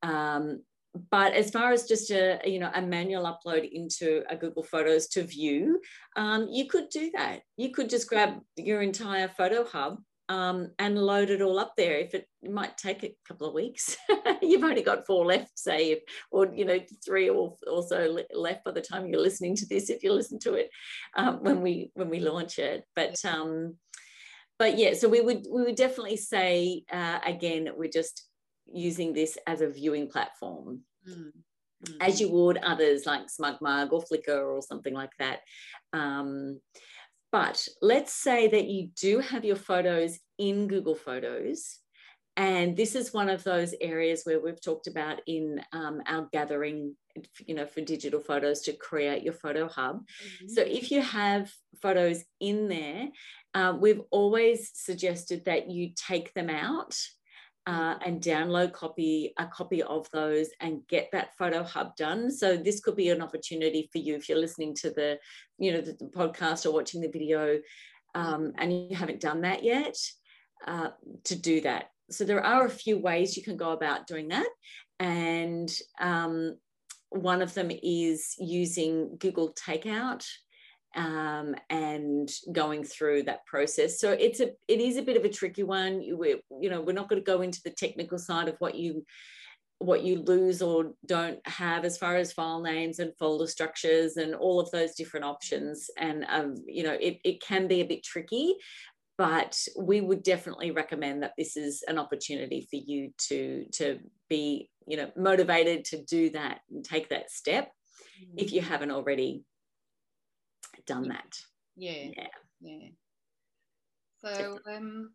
um, 0.03 0.63
but 1.11 1.33
as 1.35 1.51
far 1.51 1.73
as 1.73 1.87
just 1.87 2.11
a 2.11 2.41
you 2.45 2.59
know 2.59 2.71
a 2.75 2.83
manual 2.83 3.25
upload 3.25 3.69
into 3.71 4.23
a 4.31 4.37
Google 4.37 4.63
Photos 4.63 5.09
to 5.09 5.23
view, 5.23 5.81
um, 6.17 6.49
you 6.51 6.67
could 6.67 6.89
do 6.91 7.11
that. 7.15 7.41
You 7.57 7.71
could 7.71 7.91
just 7.91 8.09
grab 8.09 8.41
your 8.57 8.83
entire 8.83 9.29
photo 9.29 9.65
hub 9.65 9.99
um, 10.29 10.71
and 10.79 10.99
load 10.99 11.31
it 11.31 11.43
all 11.43 11.59
up 11.59 11.75
there. 11.77 11.99
If 11.99 12.15
it, 12.15 12.27
it 12.43 12.51
might 12.51 12.77
take 12.77 13.05
a 13.05 13.15
couple 13.27 13.47
of 13.47 13.55
weeks, 13.55 13.97
you've 14.43 14.65
only 14.65 14.83
got 14.83 15.07
four 15.07 15.25
left, 15.25 15.59
say, 15.59 15.93
if, 15.93 15.99
or 16.31 16.53
you 16.55 16.65
know 16.65 16.81
three 17.05 17.29
or 17.29 17.57
also 17.71 18.13
le- 18.13 18.39
left 18.39 18.65
by 18.65 18.73
the 18.73 18.81
time 18.81 19.07
you're 19.07 19.21
listening 19.21 19.57
to 19.57 19.67
this. 19.67 19.91
If 19.91 20.03
you 20.03 20.13
listen 20.13 20.39
to 20.41 20.55
it 20.55 20.71
um, 21.17 21.43
when 21.43 21.63
we 21.63 21.91
when 21.95 22.09
we 22.11 22.21
launch 22.21 22.59
it, 22.59 22.85
but 22.95 23.17
um, 23.25 23.77
but 24.59 24.79
yeah, 24.79 24.95
so 24.95 25.09
we 25.09 25.21
would 25.21 25.47
we 25.51 25.63
would 25.63 25.77
definitely 25.77 26.17
say 26.17 26.83
uh, 26.91 27.19
again 27.25 27.71
we're 27.77 27.91
just 27.91 28.27
using 28.73 29.13
this 29.13 29.39
as 29.47 29.61
a 29.61 29.69
viewing 29.69 30.09
platform 30.09 30.83
Mm. 31.09 31.33
Mm. 31.85 31.97
as 32.01 32.21
you 32.21 32.29
would 32.31 32.57
others 32.59 33.07
like 33.07 33.27
SmugMug 33.29 33.93
or 33.93 34.03
Flickr 34.03 34.45
or 34.55 34.63
something 34.63 34.95
like 34.95 35.13
that. 35.19 35.41
Um, 35.93 36.61
but 37.31 37.69
let's 37.83 38.13
say 38.13 38.49
that 38.49 38.67
you 38.67 38.89
do 39.01 39.21
have 39.21 39.45
your 39.45 39.57
photos 39.57 40.19
in 40.39 40.69
Google 40.69 40.95
Photos. 40.95 41.79
And 42.39 42.77
this 42.77 42.95
is 42.95 43.13
one 43.15 43.29
of 43.29 43.45
those 43.45 43.75
areas 43.81 44.23
where 44.25 44.41
we've 44.41 44.61
talked 44.61 44.87
about 44.87 45.21
in 45.27 45.61
um, 45.73 46.03
our 46.07 46.29
gathering, 46.33 46.97
you 47.47 47.55
know, 47.55 47.67
for 47.67 47.81
digital 47.83 48.21
photos 48.21 48.61
to 48.63 48.73
create 48.75 49.23
your 49.23 49.33
photo 49.35 49.69
hub. 49.69 50.07
Mhm. 50.43 50.51
So 50.51 50.63
if 50.63 50.91
you 50.91 51.01
have 51.03 51.53
photos 51.81 52.25
in 52.41 52.69
there, 52.69 53.09
uh, 53.55 53.77
we've 53.79 54.03
always 54.11 54.71
suggested 54.75 55.45
that 55.47 55.71
you 55.71 55.93
take 55.95 56.33
them 56.35 56.51
out 56.51 56.95
uh, 57.67 57.97
and 58.05 58.23
download 58.23 58.73
copy 58.73 59.33
a 59.39 59.47
copy 59.47 59.83
of 59.83 60.09
those 60.13 60.49
and 60.61 60.87
get 60.89 61.09
that 61.13 61.37
photo 61.37 61.65
hub 61.65 61.97
done. 61.97 62.31
So 62.31 62.57
this 62.57 62.81
could 62.81 62.97
be 62.97 63.11
an 63.11 63.21
opportunity 63.21 63.89
for 63.91 63.99
you 63.99 64.15
if 64.15 64.29
you're 64.29 64.39
listening 64.39 64.75
to 64.77 64.91
the, 64.91 65.19
you 65.59 65.73
know, 65.73 65.81
the, 65.81 65.93
the 65.93 66.11
podcast 66.15 66.65
or 66.65 66.73
watching 66.73 67.01
the 67.01 67.09
video, 67.09 67.59
um, 68.15 68.53
and 68.59 68.73
you 68.73 68.97
haven't 68.97 69.21
done 69.21 69.41
that 69.43 69.65
yet, 69.65 69.97
uh, 70.67 70.91
to 71.25 71.35
do 71.35 71.61
that. 71.63 71.91
So 72.11 72.25
there 72.25 72.45
are 72.45 72.67
a 72.67 72.71
few 72.71 72.99
ways 72.99 73.37
you 73.37 73.43
can 73.43 73.57
go 73.57 73.71
about 73.73 74.07
doing 74.07 74.29
that, 74.29 74.49
and 75.01 75.71
um, 76.01 76.57
one 77.11 77.43
of 77.43 77.53
them 77.55 77.71
is 77.83 78.37
using 78.39 79.17
Google 79.19 79.55
Takeout 79.55 80.25
um, 80.97 81.55
and 81.69 82.31
going 82.53 82.83
through 82.83 83.25
that 83.25 83.45
process. 83.47 84.01
So 84.01 84.13
it's 84.13 84.41
a 84.41 84.51
it 84.67 84.81
is 84.81 84.97
a 84.97 85.03
bit 85.03 85.17
of 85.17 85.25
a 85.25 85.29
tricky 85.29 85.63
one. 85.63 86.01
You, 86.01 86.17
we, 86.17 86.41
you 86.61 86.71
know, 86.71 86.81
we're 86.81 86.93
not 86.93 87.09
going 87.09 87.23
to 87.23 87.33
go 87.33 87.43
into 87.43 87.61
the 87.63 87.71
technical 87.71 88.19
side 88.19 88.49
of 88.49 88.57
what 88.59 88.75
you 88.75 89.05
what 89.79 90.03
you 90.03 90.23
lose 90.23 90.63
or 90.63 90.93
don't 91.05 91.47
have 91.47 91.85
as 91.85 91.99
far 91.99 92.17
as 92.17 92.33
file 92.33 92.63
names 92.63 92.99
and 92.99 93.13
folder 93.19 93.47
structures 93.47 94.17
and 94.17 94.35
all 94.35 94.59
of 94.59 94.71
those 94.71 94.95
different 94.95 95.27
options. 95.27 95.91
And 95.99 96.25
um, 96.31 96.55
you 96.67 96.83
know, 96.83 96.97
it, 96.99 97.19
it 97.25 97.43
can 97.43 97.69
be 97.69 97.83
a 97.83 97.87
bit 97.87 98.03
tricky, 98.03 98.55
but 99.19 99.63
we 99.79 100.01
would 100.01 100.23
definitely 100.23 100.71
recommend 100.71 101.23
that 101.23 101.35
this 101.37 101.59
is 101.59 101.85
an 101.89 101.99
opportunity 101.99 102.67
for 102.71 102.77
you 102.77 103.13
to 103.29 103.67
to 103.73 103.99
be 104.31 104.71
you 104.87 104.97
know 104.97 105.11
motivated 105.15 105.85
to 105.85 106.03
do 106.05 106.31
that 106.31 106.61
and 106.71 106.83
take 106.83 107.11
that 107.11 107.31
step 107.31 107.71
if 108.37 108.51
you 108.53 108.63
haven't 108.63 108.91
already 108.91 109.45
done 110.87 111.09
that. 111.09 111.39
yeah 111.77 112.11
Yeah. 112.17 112.27
yeah 112.61 112.89
so 114.19 114.59
um 114.71 115.13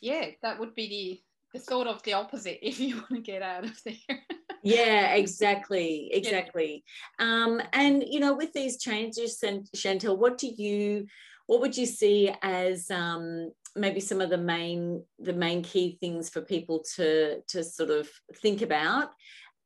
yeah 0.00 0.26
that 0.42 0.58
would 0.58 0.74
be 0.74 0.88
the 0.88 1.58
the 1.58 1.64
sort 1.64 1.86
of 1.86 2.02
the 2.02 2.12
opposite 2.12 2.58
if 2.62 2.80
you 2.80 2.96
want 2.96 3.10
to 3.10 3.20
get 3.20 3.42
out 3.42 3.64
of 3.64 3.82
there 3.84 4.18
Yeah, 4.62 5.14
exactly, 5.22 6.10
exactly. 6.12 6.82
Um, 7.18 7.60
and 7.72 8.02
you 8.06 8.20
know, 8.20 8.34
with 8.34 8.52
these 8.52 8.78
changes, 8.82 9.38
Chan- 9.38 9.68
Chantel, 9.76 10.18
what 10.18 10.38
do 10.38 10.48
you, 10.48 11.06
what 11.46 11.60
would 11.60 11.76
you 11.76 11.86
see 11.86 12.34
as 12.42 12.90
um, 12.90 13.52
maybe 13.76 14.00
some 14.00 14.20
of 14.20 14.28
the 14.30 14.38
main, 14.38 15.04
the 15.20 15.32
main 15.32 15.62
key 15.62 15.96
things 16.00 16.28
for 16.30 16.40
people 16.42 16.82
to 16.96 17.40
to 17.48 17.62
sort 17.62 17.90
of 17.90 18.08
think 18.42 18.60
about? 18.62 19.10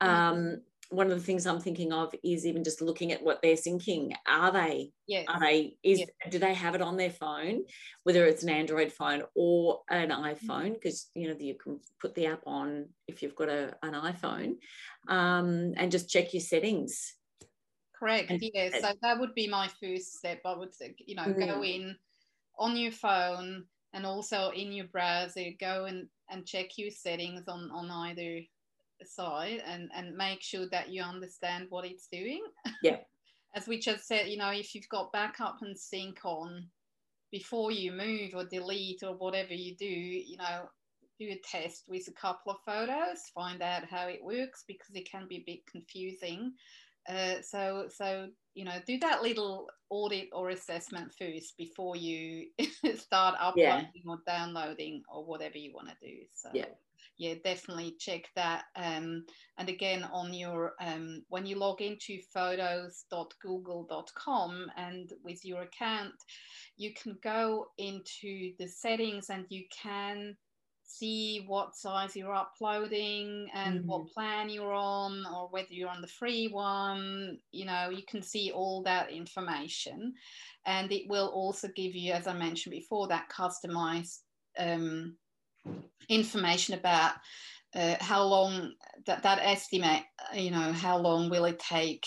Um, 0.03 0.61
one 0.90 1.11
of 1.11 1.18
the 1.18 1.24
things 1.24 1.46
I'm 1.46 1.61
thinking 1.61 1.92
of 1.92 2.14
is 2.24 2.44
even 2.44 2.64
just 2.64 2.83
looking 2.83 3.12
at 3.12 3.22
what 3.22 3.40
they're 3.42 3.55
syncing. 3.55 4.12
Are 4.29 4.53
they 4.53 4.90
yes 5.07 5.24
are 5.29 5.40
they 5.40 5.76
is 5.83 6.00
Yeah. 6.00 6.07
do 6.31 6.38
they 6.38 6.55
have 6.55 6.74
it 6.74 6.83
on 6.83 6.96
their 6.96 7.11
phone 7.11 7.62
whether 8.05 8.24
it's 8.26 8.42
an 8.42 8.48
android 8.50 8.92
phone 8.92 9.22
or 9.35 9.81
an 9.90 10.11
iphone 10.11 10.74
because 10.74 11.11
you 11.14 11.29
know 11.29 11.37
you 11.38 11.55
can 11.55 11.81
put 12.00 12.14
the 12.14 12.26
app 12.26 12.42
on 12.46 12.88
if 13.09 13.22
you've 13.22 13.35
got 13.35 13.48
a, 13.48 13.74
an 13.83 13.94
iphone 14.12 14.55
um, 15.09 15.72
and 15.76 15.90
just 15.90 16.09
check 16.09 16.33
your 16.35 16.40
settings 16.40 17.14
correct 17.98 18.31
and- 18.31 18.42
yeah 18.55 18.68
so 18.81 18.92
that 19.03 19.18
would 19.18 19.35
be 19.35 19.48
my 19.48 19.68
first 19.83 20.16
step 20.18 20.40
i 20.44 20.55
would 20.57 20.72
you 21.07 21.14
know 21.14 21.24
go 21.26 21.61
Mm. 21.61 21.74
in 21.74 21.96
on 22.59 22.76
your 22.76 22.92
phone 22.92 23.64
and 23.92 24.07
also 24.07 24.50
in 24.50 24.72
your 24.72 24.87
browser 24.87 25.46
go 25.59 25.85
and 25.87 26.09
and 26.31 26.46
check 26.46 26.79
your 26.79 26.90
settings 26.90 27.48
on 27.48 27.70
on 27.72 27.90
either 27.90 28.40
side 29.07 29.63
and 29.67 29.91
and 29.95 30.17
make 30.17 30.43
sure 30.43 30.69
that 30.71 30.91
you 30.91 31.03
understand 31.03 31.67
what 31.71 31.85
it's 31.85 32.09
doing 32.11 32.43
Yeah. 32.83 32.99
as 33.55 33.67
we 33.67 33.79
just 33.79 34.07
said, 34.07 34.29
you 34.29 34.37
know, 34.37 34.51
if 34.51 34.75
you've 34.75 34.89
got 34.89 35.13
backup 35.13 35.59
and 35.63 35.77
sync 35.79 36.25
on 36.25 36.69
before 37.33 37.71
you 37.71 37.93
move 37.93 38.35
or 38.35 38.45
delete 38.45 39.03
or 39.03 39.15
whatever 39.17 39.55
you 39.55 39.77
do, 39.77 39.87
you 39.87 40.37
know, 40.37 40.69
do 41.19 41.27
a 41.29 41.41
test 41.45 41.85
with 41.89 42.07
a 42.09 42.13
couple 42.13 42.53
of 42.53 42.59
photos, 42.65 43.21
find 43.35 43.61
out 43.63 43.85
how 43.85 44.07
it 44.07 44.23
works 44.23 44.65
because 44.67 44.95
it 44.95 45.11
can 45.11 45.27
be 45.29 45.37
a 45.37 45.45
bit 45.47 45.67
confusing. 45.71 46.53
Uh, 47.09 47.37
so, 47.43 47.87
so 47.89 48.29
you 48.61 48.66
know, 48.66 48.79
do 48.87 48.99
that 48.99 49.23
little 49.23 49.70
audit 49.88 50.29
or 50.35 50.51
assessment 50.51 51.11
first 51.18 51.57
before 51.57 51.96
you 51.96 52.49
start 52.94 53.35
uploading 53.40 53.88
yeah. 53.94 54.03
or 54.07 54.18
downloading 54.27 55.03
or 55.09 55.25
whatever 55.25 55.57
you 55.57 55.73
want 55.73 55.88
to 55.88 55.94
do. 56.07 56.18
So, 56.35 56.51
yeah 56.53 56.66
yeah, 57.20 57.35
definitely 57.44 57.94
check 57.99 58.31
that. 58.35 58.64
Um, 58.77 59.27
and 59.59 59.68
again, 59.68 60.09
on 60.11 60.33
your 60.33 60.73
um, 60.81 61.23
when 61.29 61.44
you 61.44 61.57
log 61.57 61.83
into 61.83 62.18
photos.google.com 62.33 64.70
and 64.79 65.12
with 65.23 65.44
your 65.44 65.61
account, 65.62 66.14
you 66.79 66.94
can 66.94 67.18
go 67.23 67.66
into 67.77 68.55
the 68.59 68.66
settings 68.66 69.29
and 69.29 69.44
you 69.51 69.64
can 69.70 70.35
see 70.90 71.44
what 71.46 71.74
size 71.74 72.16
you're 72.16 72.35
uploading 72.35 73.48
and 73.55 73.81
mm-hmm. 73.81 73.88
what 73.88 74.09
plan 74.09 74.48
you're 74.48 74.72
on 74.72 75.24
or 75.35 75.48
whether 75.48 75.72
you're 75.72 75.88
on 75.88 76.00
the 76.00 76.07
free 76.07 76.48
one 76.48 77.38
you 77.53 77.64
know 77.64 77.90
you 77.90 78.03
can 78.09 78.22
see 78.22 78.50
all 78.50 78.83
that 78.83 79.11
information 79.11 80.12
and 80.66 80.92
it 80.92 81.09
will 81.09 81.29
also 81.29 81.68
give 81.76 81.94
you 81.94 82.12
as 82.12 82.26
i 82.26 82.33
mentioned 82.33 82.72
before 82.72 83.09
that 83.09 83.31
customized 83.31 84.18
um, 84.59 85.16
information 86.09 86.74
about 86.74 87.12
uh, 87.74 87.94
how 88.00 88.24
long 88.24 88.72
that, 89.07 89.22
that 89.22 89.38
estimate, 89.42 90.03
you 90.35 90.50
know, 90.50 90.72
how 90.72 90.98
long 90.98 91.31
will 91.31 91.44
it 91.44 91.59
take 91.59 92.07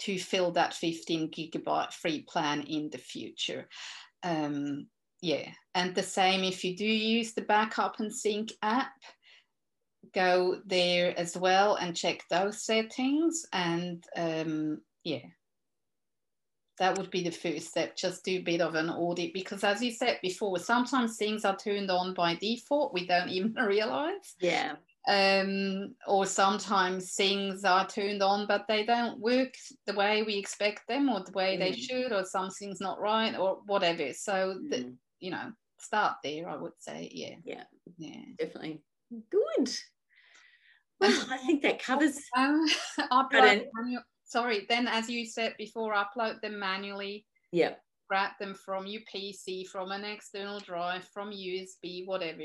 to 0.00 0.18
fill 0.18 0.50
that 0.52 0.74
15 0.74 1.30
gigabyte 1.30 1.92
free 1.92 2.22
plan 2.22 2.62
in 2.62 2.90
the 2.90 2.98
future. 2.98 3.68
Um, 4.22 4.88
yeah, 5.24 5.48
and 5.74 5.94
the 5.94 6.02
same 6.02 6.44
if 6.44 6.62
you 6.64 6.76
do 6.76 6.84
use 6.84 7.32
the 7.32 7.40
backup 7.40 7.98
and 7.98 8.14
sync 8.14 8.52
app, 8.62 8.92
go 10.14 10.60
there 10.66 11.18
as 11.18 11.34
well 11.34 11.76
and 11.76 11.96
check 11.96 12.20
those 12.28 12.62
settings. 12.62 13.46
And 13.50 14.04
um, 14.18 14.82
yeah, 15.02 15.24
that 16.78 16.98
would 16.98 17.10
be 17.10 17.22
the 17.22 17.30
first 17.30 17.68
step 17.68 17.96
just 17.96 18.22
do 18.22 18.36
a 18.36 18.42
bit 18.42 18.60
of 18.60 18.74
an 18.74 18.90
audit 18.90 19.32
because 19.32 19.64
as 19.64 19.82
you 19.82 19.90
said 19.90 20.18
before 20.20 20.58
sometimes 20.58 21.16
things 21.16 21.44
are 21.44 21.56
turned 21.56 21.90
on 21.90 22.12
by 22.12 22.34
default 22.34 22.92
we 22.92 23.06
don't 23.06 23.28
even 23.30 23.54
realize 23.54 24.34
yeah 24.40 24.74
um, 25.06 25.94
or 26.08 26.24
sometimes 26.24 27.14
things 27.14 27.62
are 27.64 27.86
turned 27.86 28.22
on 28.22 28.46
but 28.46 28.66
they 28.66 28.84
don't 28.84 29.20
work 29.20 29.54
the 29.86 29.94
way 29.94 30.22
we 30.22 30.36
expect 30.36 30.88
them 30.88 31.08
or 31.10 31.22
the 31.22 31.32
way 31.32 31.56
mm. 31.56 31.60
they 31.60 31.72
should 31.72 32.10
or 32.10 32.24
something's 32.24 32.80
not 32.80 32.98
right 33.00 33.36
or 33.36 33.58
whatever 33.66 34.12
so 34.12 34.58
mm. 34.58 34.70
the, 34.70 34.94
you 35.24 35.30
know 35.30 35.50
start 35.78 36.16
there 36.22 36.48
i 36.48 36.56
would 36.56 36.72
say 36.78 37.10
yeah 37.12 37.34
yeah 37.44 37.64
yeah 37.98 38.24
definitely 38.38 38.82
good 39.30 39.70
well 41.00 41.26
i 41.30 41.38
think 41.38 41.62
that 41.62 41.82
covers 41.82 42.18
um, 42.36 42.66
sorry, 44.24 44.66
then 44.68 44.88
as 44.88 45.08
you 45.08 45.24
said 45.26 45.54
before, 45.58 45.94
upload 45.94 46.40
them 46.40 46.58
manually. 46.58 47.24
Yeah. 47.52 47.74
Grab 48.10 48.32
them 48.38 48.54
from 48.54 48.86
your 48.86 49.02
PC, 49.12 49.66
from 49.68 49.92
an 49.92 50.04
external 50.04 50.60
drive, 50.60 51.08
from 51.14 51.30
USB, 51.30 52.04
whatever, 52.04 52.42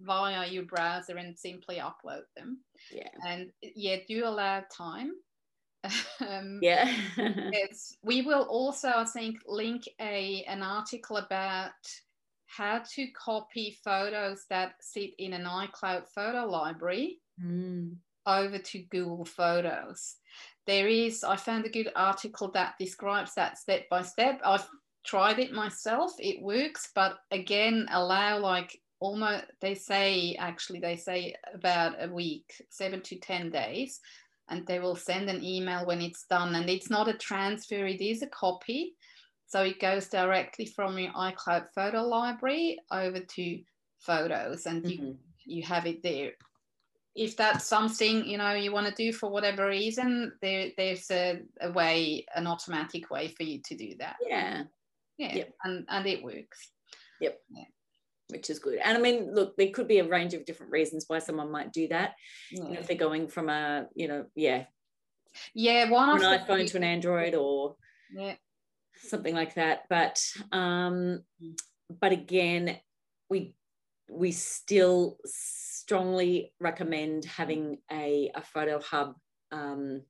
via 0.00 0.46
your 0.46 0.64
browser, 0.64 1.16
and 1.16 1.36
simply 1.36 1.76
upload 1.76 2.22
them. 2.36 2.60
Yeah. 2.90 3.10
And 3.26 3.50
yeah, 3.62 3.96
do 4.08 4.24
allow 4.24 4.64
time. 4.74 5.12
um, 6.28 6.58
yeah. 6.62 6.92
we 8.02 8.22
will 8.22 8.42
also, 8.42 8.88
I 8.88 9.04
think, 9.04 9.38
link 9.46 9.84
a 10.00 10.44
an 10.48 10.62
article 10.62 11.16
about 11.16 11.70
how 12.46 12.82
to 12.94 13.06
copy 13.12 13.76
photos 13.84 14.44
that 14.50 14.74
sit 14.80 15.10
in 15.18 15.32
an 15.32 15.44
iCloud 15.44 16.08
photo 16.08 16.46
library 16.46 17.18
mm. 17.42 17.94
over 18.26 18.58
to 18.58 18.78
Google 18.90 19.24
Photos 19.24 20.16
there 20.68 20.86
is, 20.86 21.24
I 21.24 21.36
found 21.36 21.64
a 21.64 21.70
good 21.70 21.90
article 21.96 22.50
that 22.50 22.74
describes 22.78 23.34
that 23.34 23.56
step 23.56 23.88
by 23.88 24.02
step. 24.02 24.38
I've 24.44 24.68
tried 25.02 25.38
it 25.38 25.50
myself, 25.50 26.12
it 26.18 26.42
works, 26.42 26.90
but 26.94 27.16
again, 27.30 27.86
allow 27.90 28.38
like 28.38 28.78
almost, 29.00 29.46
they 29.62 29.74
say, 29.74 30.36
actually, 30.38 30.80
they 30.80 30.96
say 30.96 31.34
about 31.54 31.94
a 32.04 32.12
week, 32.12 32.52
seven 32.68 33.00
to 33.00 33.16
10 33.16 33.50
days, 33.50 34.00
and 34.48 34.66
they 34.66 34.78
will 34.78 34.96
send 34.96 35.28
an 35.28 35.44
email 35.44 35.86
when 35.86 36.00
it's 36.00 36.24
done. 36.24 36.54
And 36.54 36.68
it's 36.68 36.90
not 36.90 37.08
a 37.08 37.14
transfer, 37.14 37.86
it 37.86 38.00
is 38.00 38.22
a 38.22 38.28
copy. 38.28 38.94
So 39.46 39.62
it 39.62 39.80
goes 39.80 40.08
directly 40.08 40.66
from 40.66 40.98
your 40.98 41.12
iCloud 41.12 41.68
photo 41.74 42.02
library 42.02 42.78
over 42.90 43.20
to 43.20 43.60
photos, 43.98 44.66
and 44.66 44.82
mm-hmm. 44.82 45.04
you, 45.04 45.16
you 45.44 45.62
have 45.62 45.86
it 45.86 46.02
there 46.02 46.32
if 47.18 47.36
that's 47.36 47.66
something 47.66 48.24
you 48.24 48.38
know 48.38 48.54
you 48.54 48.72
want 48.72 48.86
to 48.86 48.94
do 48.94 49.12
for 49.12 49.28
whatever 49.28 49.66
reason 49.66 50.32
there 50.40 50.68
there's 50.76 51.10
a, 51.10 51.40
a 51.60 51.72
way 51.72 52.24
an 52.36 52.46
automatic 52.46 53.10
way 53.10 53.28
for 53.28 53.42
you 53.42 53.60
to 53.60 53.76
do 53.76 53.94
that 53.98 54.16
yeah 54.26 54.62
yeah 55.18 55.34
yep. 55.34 55.54
and 55.64 55.84
and 55.88 56.06
it 56.06 56.22
works 56.22 56.70
yep 57.20 57.40
yeah. 57.50 57.64
Which 58.28 58.50
is 58.50 58.58
good. 58.58 58.78
And 58.82 58.96
i 58.96 59.00
mean 59.00 59.34
look 59.34 59.56
there 59.56 59.70
could 59.70 59.88
be 59.88 59.98
a 59.98 60.08
range 60.08 60.34
of 60.34 60.44
different 60.44 60.72
reasons 60.72 61.04
why 61.06 61.18
someone 61.18 61.50
might 61.50 61.72
do 61.72 61.88
that. 61.88 62.14
Yeah. 62.50 62.64
you 62.64 62.68
know, 62.74 62.80
if 62.80 62.86
they're 62.86 62.96
going 62.96 63.28
from 63.28 63.48
a 63.48 63.86
you 63.94 64.08
know 64.08 64.26
yeah. 64.34 64.64
Yeah 65.54 65.90
one 65.90 66.22
an 66.22 66.38
iphone 66.38 66.68
to 66.70 66.76
an 66.76 66.84
android 66.84 67.34
or 67.34 67.76
yeah. 68.12 68.34
something 68.96 69.34
like 69.34 69.54
that. 69.54 69.82
But 69.88 70.24
um 70.52 71.20
but 72.00 72.12
again 72.12 72.78
we 73.30 73.54
we 74.10 74.32
still 74.32 75.18
strongly 75.24 76.52
recommend 76.60 77.24
having 77.24 77.78
a, 77.90 78.30
a 78.34 78.42
photo 78.42 78.80
hub 78.80 79.14
um, 79.52 80.02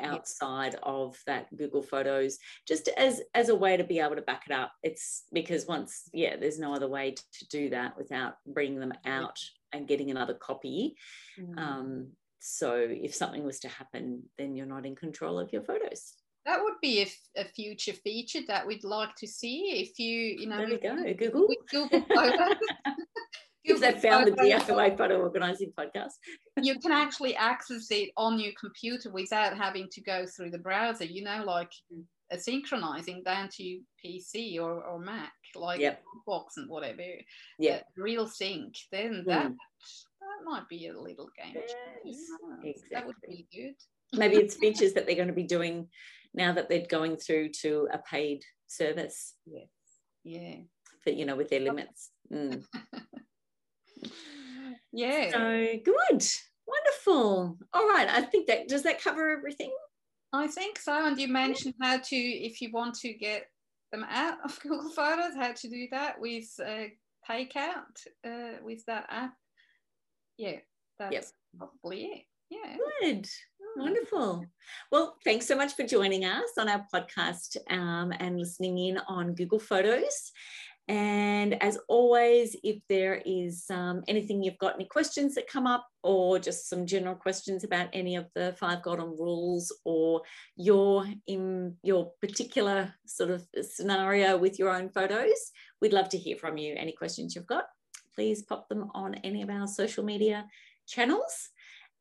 outside 0.00 0.72
yep. 0.72 0.82
of 0.82 1.18
that 1.26 1.54
Google 1.56 1.82
Photos, 1.82 2.38
just 2.66 2.88
as 2.96 3.20
as 3.34 3.48
a 3.48 3.54
way 3.54 3.76
to 3.76 3.84
be 3.84 4.00
able 4.00 4.16
to 4.16 4.22
back 4.22 4.44
it 4.48 4.52
up. 4.52 4.72
It's 4.82 5.24
because 5.32 5.66
once, 5.66 6.08
yeah, 6.12 6.36
there's 6.36 6.58
no 6.58 6.74
other 6.74 6.88
way 6.88 7.14
to 7.14 7.48
do 7.48 7.70
that 7.70 7.96
without 7.96 8.34
bringing 8.46 8.80
them 8.80 8.92
out 9.06 9.38
and 9.72 9.88
getting 9.88 10.10
another 10.10 10.34
copy. 10.34 10.96
Mm. 11.38 11.58
Um, 11.58 12.06
so 12.40 12.86
if 12.88 13.14
something 13.14 13.44
was 13.44 13.60
to 13.60 13.68
happen, 13.68 14.24
then 14.38 14.56
you're 14.56 14.66
not 14.66 14.86
in 14.86 14.96
control 14.96 15.38
of 15.38 15.52
your 15.52 15.62
photos. 15.62 16.14
That 16.46 16.60
would 16.62 16.80
be 16.80 17.02
a, 17.02 17.40
a 17.40 17.44
future 17.44 17.92
feature 17.92 18.40
that 18.48 18.66
we'd 18.66 18.82
like 18.82 19.14
to 19.16 19.26
see. 19.26 19.82
If 19.82 19.98
you, 19.98 20.16
you 20.40 20.46
know, 20.46 20.56
there 20.56 20.68
we 20.68 20.78
go, 20.78 21.30
Google. 21.30 21.48
Google 21.70 22.04
Photos. 22.14 22.56
if 23.64 23.80
they 23.80 23.92
found 23.92 24.26
the 24.26 24.32
DFOA 24.32 24.96
photo 24.96 25.20
organizing 25.20 25.72
podcast. 25.78 26.12
you 26.62 26.78
can 26.78 26.92
actually 26.92 27.36
access 27.36 27.90
it 27.90 28.10
on 28.16 28.38
your 28.38 28.52
computer 28.58 29.10
without 29.10 29.56
having 29.56 29.88
to 29.92 30.00
go 30.00 30.26
through 30.26 30.50
the 30.50 30.58
browser, 30.58 31.04
you 31.04 31.22
know, 31.22 31.42
like 31.44 31.70
a 32.30 32.38
synchronizing 32.38 33.22
down 33.24 33.48
to 33.56 33.80
PC 34.04 34.58
or, 34.60 34.82
or 34.82 34.98
Mac, 34.98 35.32
like 35.54 35.80
yep. 35.80 36.02
Box 36.26 36.56
and 36.56 36.68
whatever. 36.68 37.02
Yeah. 37.58 37.80
Real 37.96 38.26
sync. 38.26 38.74
Then 38.92 39.24
that 39.26 39.46
mm. 39.46 39.56
that 40.20 40.44
might 40.44 40.68
be 40.68 40.86
a 40.86 40.98
little 40.98 41.28
game. 41.36 41.54
Yes, 41.54 41.74
exactly. 42.04 42.74
That 42.92 43.06
would 43.06 43.16
be 43.28 43.46
good. 43.52 43.74
Maybe 44.12 44.36
it's 44.36 44.56
features 44.60 44.94
that 44.94 45.06
they're 45.06 45.16
going 45.16 45.28
to 45.28 45.34
be 45.34 45.44
doing 45.44 45.88
now 46.32 46.52
that 46.52 46.68
they're 46.68 46.86
going 46.88 47.16
through 47.16 47.50
to 47.62 47.88
a 47.92 47.98
paid 47.98 48.42
service. 48.68 49.34
Yes. 49.46 49.66
Yeah. 50.24 50.56
But 51.04 51.16
you 51.16 51.26
know, 51.26 51.36
with 51.36 51.50
their 51.50 51.60
limits. 51.60 52.10
Mm. 52.32 52.64
yeah. 54.92 55.30
So 55.30 55.66
good. 55.84 56.26
Wonderful. 56.66 57.58
All 57.72 57.88
right. 57.88 58.08
I 58.08 58.22
think 58.22 58.46
that 58.46 58.68
does 58.68 58.82
that 58.84 59.02
cover 59.02 59.30
everything? 59.30 59.72
I 60.32 60.46
think 60.46 60.78
so. 60.78 61.06
And 61.06 61.18
you 61.18 61.28
mentioned 61.28 61.74
how 61.80 61.98
to, 61.98 62.16
if 62.16 62.60
you 62.60 62.70
want 62.72 62.94
to 62.96 63.12
get 63.12 63.46
them 63.90 64.06
out 64.08 64.38
of 64.44 64.58
Google 64.62 64.90
Photos, 64.90 65.34
how 65.34 65.52
to 65.52 65.68
do 65.68 65.88
that 65.90 66.20
with 66.20 66.48
uh, 66.64 66.84
Takeout 67.28 68.06
uh, 68.24 68.58
with 68.62 68.84
that 68.86 69.06
app. 69.10 69.34
Yeah, 70.38 70.56
that's 70.98 71.12
yep. 71.12 71.24
probably 71.58 72.04
it. 72.04 72.22
Yeah. 72.50 72.76
Good. 73.02 73.26
Hmm. 73.60 73.82
Wonderful. 73.82 74.44
Well, 74.90 75.16
thanks 75.24 75.46
so 75.46 75.56
much 75.56 75.74
for 75.74 75.84
joining 75.84 76.24
us 76.24 76.50
on 76.58 76.68
our 76.68 76.84
podcast 76.92 77.56
um, 77.70 78.12
and 78.18 78.38
listening 78.38 78.78
in 78.78 78.98
on 79.08 79.34
Google 79.34 79.60
Photos. 79.60 80.32
And 80.90 81.54
as 81.62 81.78
always, 81.86 82.56
if 82.64 82.82
there 82.88 83.22
is 83.24 83.64
um, 83.70 84.02
anything 84.08 84.42
you've 84.42 84.58
got, 84.58 84.74
any 84.74 84.86
questions 84.86 85.36
that 85.36 85.46
come 85.46 85.64
up, 85.64 85.86
or 86.02 86.40
just 86.40 86.68
some 86.68 86.84
general 86.84 87.14
questions 87.14 87.62
about 87.62 87.90
any 87.92 88.16
of 88.16 88.26
the 88.34 88.56
five 88.58 88.82
golden 88.82 89.10
rules, 89.10 89.72
or 89.84 90.22
your 90.56 91.06
in 91.28 91.76
your 91.84 92.10
particular 92.20 92.92
sort 93.06 93.30
of 93.30 93.46
scenario 93.62 94.36
with 94.36 94.58
your 94.58 94.70
own 94.70 94.88
photos, 94.88 95.52
we'd 95.80 95.92
love 95.92 96.08
to 96.08 96.18
hear 96.18 96.36
from 96.36 96.56
you. 96.56 96.74
Any 96.76 96.90
questions 96.90 97.36
you've 97.36 97.46
got, 97.46 97.66
please 98.16 98.42
pop 98.42 98.68
them 98.68 98.90
on 98.92 99.14
any 99.22 99.42
of 99.42 99.48
our 99.48 99.68
social 99.68 100.02
media 100.02 100.44
channels. 100.88 101.50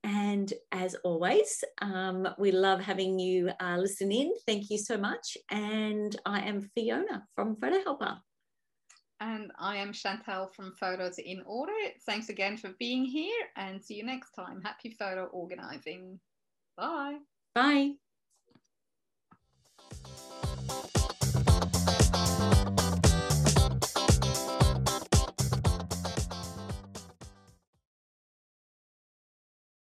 And 0.04 0.52
as 0.72 0.96
always, 1.04 1.64
um, 1.80 2.28
we 2.40 2.52
love 2.52 2.80
having 2.80 3.20
you 3.20 3.52
uh, 3.62 3.78
listen 3.78 4.12
in. 4.12 4.34
Thank 4.48 4.72
you 4.72 4.80
so 4.80 4.98
much. 4.98 5.38
And 5.52 6.16
I 6.26 6.40
am 6.40 6.72
Fiona 6.74 7.28
from 7.36 7.56
Photo 7.58 7.84
Helper. 7.84 8.18
And 9.22 9.52
I 9.60 9.76
am 9.78 9.92
Chantal 9.92 10.48
from 10.48 10.74
Photos 10.80 11.18
in 11.18 11.42
Order. 11.46 11.74
Thanks 12.06 12.30
again 12.30 12.56
for 12.56 12.70
being 12.80 13.04
here 13.04 13.48
and 13.58 13.84
see 13.84 13.96
you 13.96 14.06
next 14.06 14.32
time. 14.32 14.62
Happy 14.62 14.92
photo 14.92 15.26
organizing. 15.26 16.20
Bye. 16.78 17.18
Bye. 17.54 17.96